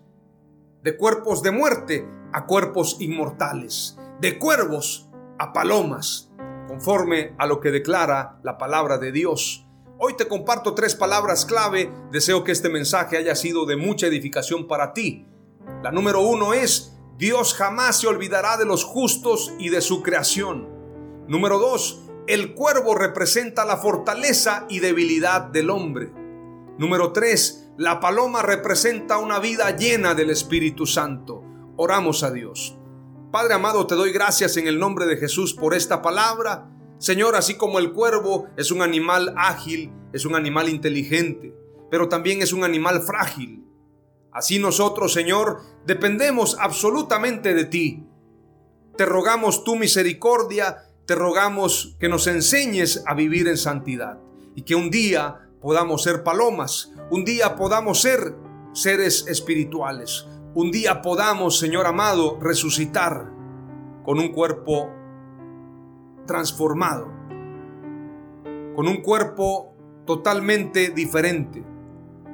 de 0.84 0.96
cuerpos 0.96 1.44
de 1.44 1.52
muerte 1.52 2.08
a 2.32 2.46
cuerpos 2.46 2.98
inmortales, 3.00 3.98
de 4.22 4.40
cuervos 4.40 5.10
a 5.38 5.52
palomas, 5.54 6.27
conforme 6.68 7.34
a 7.38 7.48
lo 7.48 7.60
que 7.60 7.72
declara 7.72 8.40
la 8.44 8.58
palabra 8.58 8.98
de 8.98 9.12
Dios. 9.12 9.66
Hoy 10.00 10.16
te 10.16 10.28
comparto 10.28 10.76
tres 10.76 10.96
palabras 10.96 11.46
clave. 11.46 11.92
Deseo 12.12 12.44
que 12.44 12.52
este 12.52 12.70
mensaje 12.70 13.18
haya 13.18 13.36
sido 13.36 13.66
de 13.66 13.78
mucha 13.78 14.08
edificación 14.08 14.68
para 14.68 14.94
ti. 14.94 15.26
La 15.82 15.92
número 15.92 16.22
uno 16.22 16.54
es, 16.54 16.98
Dios 17.18 17.54
jamás 17.54 18.00
se 18.00 18.08
olvidará 18.08 18.58
de 18.58 18.66
los 18.66 18.84
justos 18.84 19.54
y 19.58 19.70
de 19.70 19.82
su 19.82 20.04
creación. 20.04 20.70
Número 21.28 21.58
dos, 21.58 22.08
el 22.28 22.54
cuervo 22.54 22.94
representa 22.94 23.66
la 23.66 23.78
fortaleza 23.78 24.66
y 24.70 24.80
debilidad 24.80 25.42
del 25.44 25.70
hombre. 25.70 26.12
Número 26.78 27.12
3. 27.12 27.72
La 27.78 28.00
paloma 28.00 28.44
representa 28.44 29.18
una 29.18 29.40
vida 29.40 29.76
llena 29.76 30.14
del 30.14 30.30
Espíritu 30.30 30.86
Santo. 30.86 31.44
Oramos 31.76 32.24
a 32.24 32.32
Dios. 32.32 32.77
Padre 33.32 33.56
amado, 33.56 33.86
te 33.88 33.96
doy 33.96 34.14
gracias 34.14 34.56
en 34.56 34.68
el 34.68 34.80
nombre 34.80 35.06
de 35.06 35.18
Jesús 35.18 35.54
por 35.54 35.74
esta 35.74 36.02
palabra. 36.02 36.70
Señor, 36.98 37.36
así 37.36 37.56
como 37.56 37.78
el 37.78 37.92
cuervo 37.92 38.48
es 38.56 38.72
un 38.72 38.82
animal 38.82 39.34
ágil, 39.36 39.92
es 40.14 40.26
un 40.26 40.34
animal 40.34 40.70
inteligente, 40.70 41.54
pero 41.92 42.08
también 42.08 42.42
es 42.42 42.54
un 42.54 42.64
animal 42.64 43.02
frágil. 43.02 43.66
Así 44.32 44.60
nosotros, 44.60 45.12
Señor, 45.12 45.60
dependemos 45.86 46.58
absolutamente 46.58 47.54
de 47.54 47.66
ti. 47.66 48.06
Te 48.96 49.06
rogamos 49.06 49.66
tu 49.66 49.76
misericordia, 49.76 50.86
te 51.06 51.14
rogamos 51.14 51.98
que 52.00 52.08
nos 52.08 52.28
enseñes 52.28 53.04
a 53.06 53.14
vivir 53.14 53.50
en 53.50 53.58
santidad 53.58 54.20
y 54.56 54.62
que 54.62 54.76
un 54.76 54.90
día 54.90 55.50
podamos 55.62 56.02
ser 56.02 56.24
palomas, 56.24 56.94
un 57.12 57.26
día 57.26 57.58
podamos 57.58 58.00
ser 58.00 58.36
seres 58.72 59.28
espirituales, 59.28 60.26
un 60.54 60.72
día 60.72 61.02
podamos, 61.02 61.60
Señor 61.60 61.86
amado, 61.86 62.40
resucitar 62.42 63.32
con 64.04 64.20
un 64.20 64.32
cuerpo 64.32 64.90
transformado, 66.26 67.08
con 68.76 68.88
un 68.88 69.02
cuerpo 69.02 69.74
totalmente 70.06 70.90
diferente, 70.90 71.64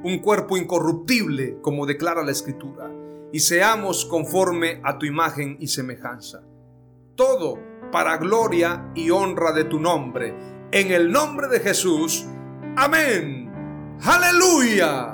un 0.02 0.18
cuerpo 0.18 0.56
incorruptible, 0.56 1.58
como 1.60 1.86
declara 1.86 2.22
la 2.22 2.32
Escritura, 2.32 2.90
y 3.32 3.40
seamos 3.40 4.04
conforme 4.04 4.80
a 4.84 4.98
tu 4.98 5.06
imagen 5.06 5.56
y 5.60 5.68
semejanza. 5.68 6.42
Todo 7.16 7.58
para 7.90 8.16
gloria 8.18 8.90
y 8.94 9.10
honra 9.10 9.52
de 9.52 9.64
tu 9.64 9.80
nombre. 9.80 10.34
En 10.72 10.90
el 10.90 11.10
nombre 11.10 11.48
de 11.48 11.60
Jesús, 11.60 12.26
Amén. 12.76 13.50
Aleluya. 14.02 15.13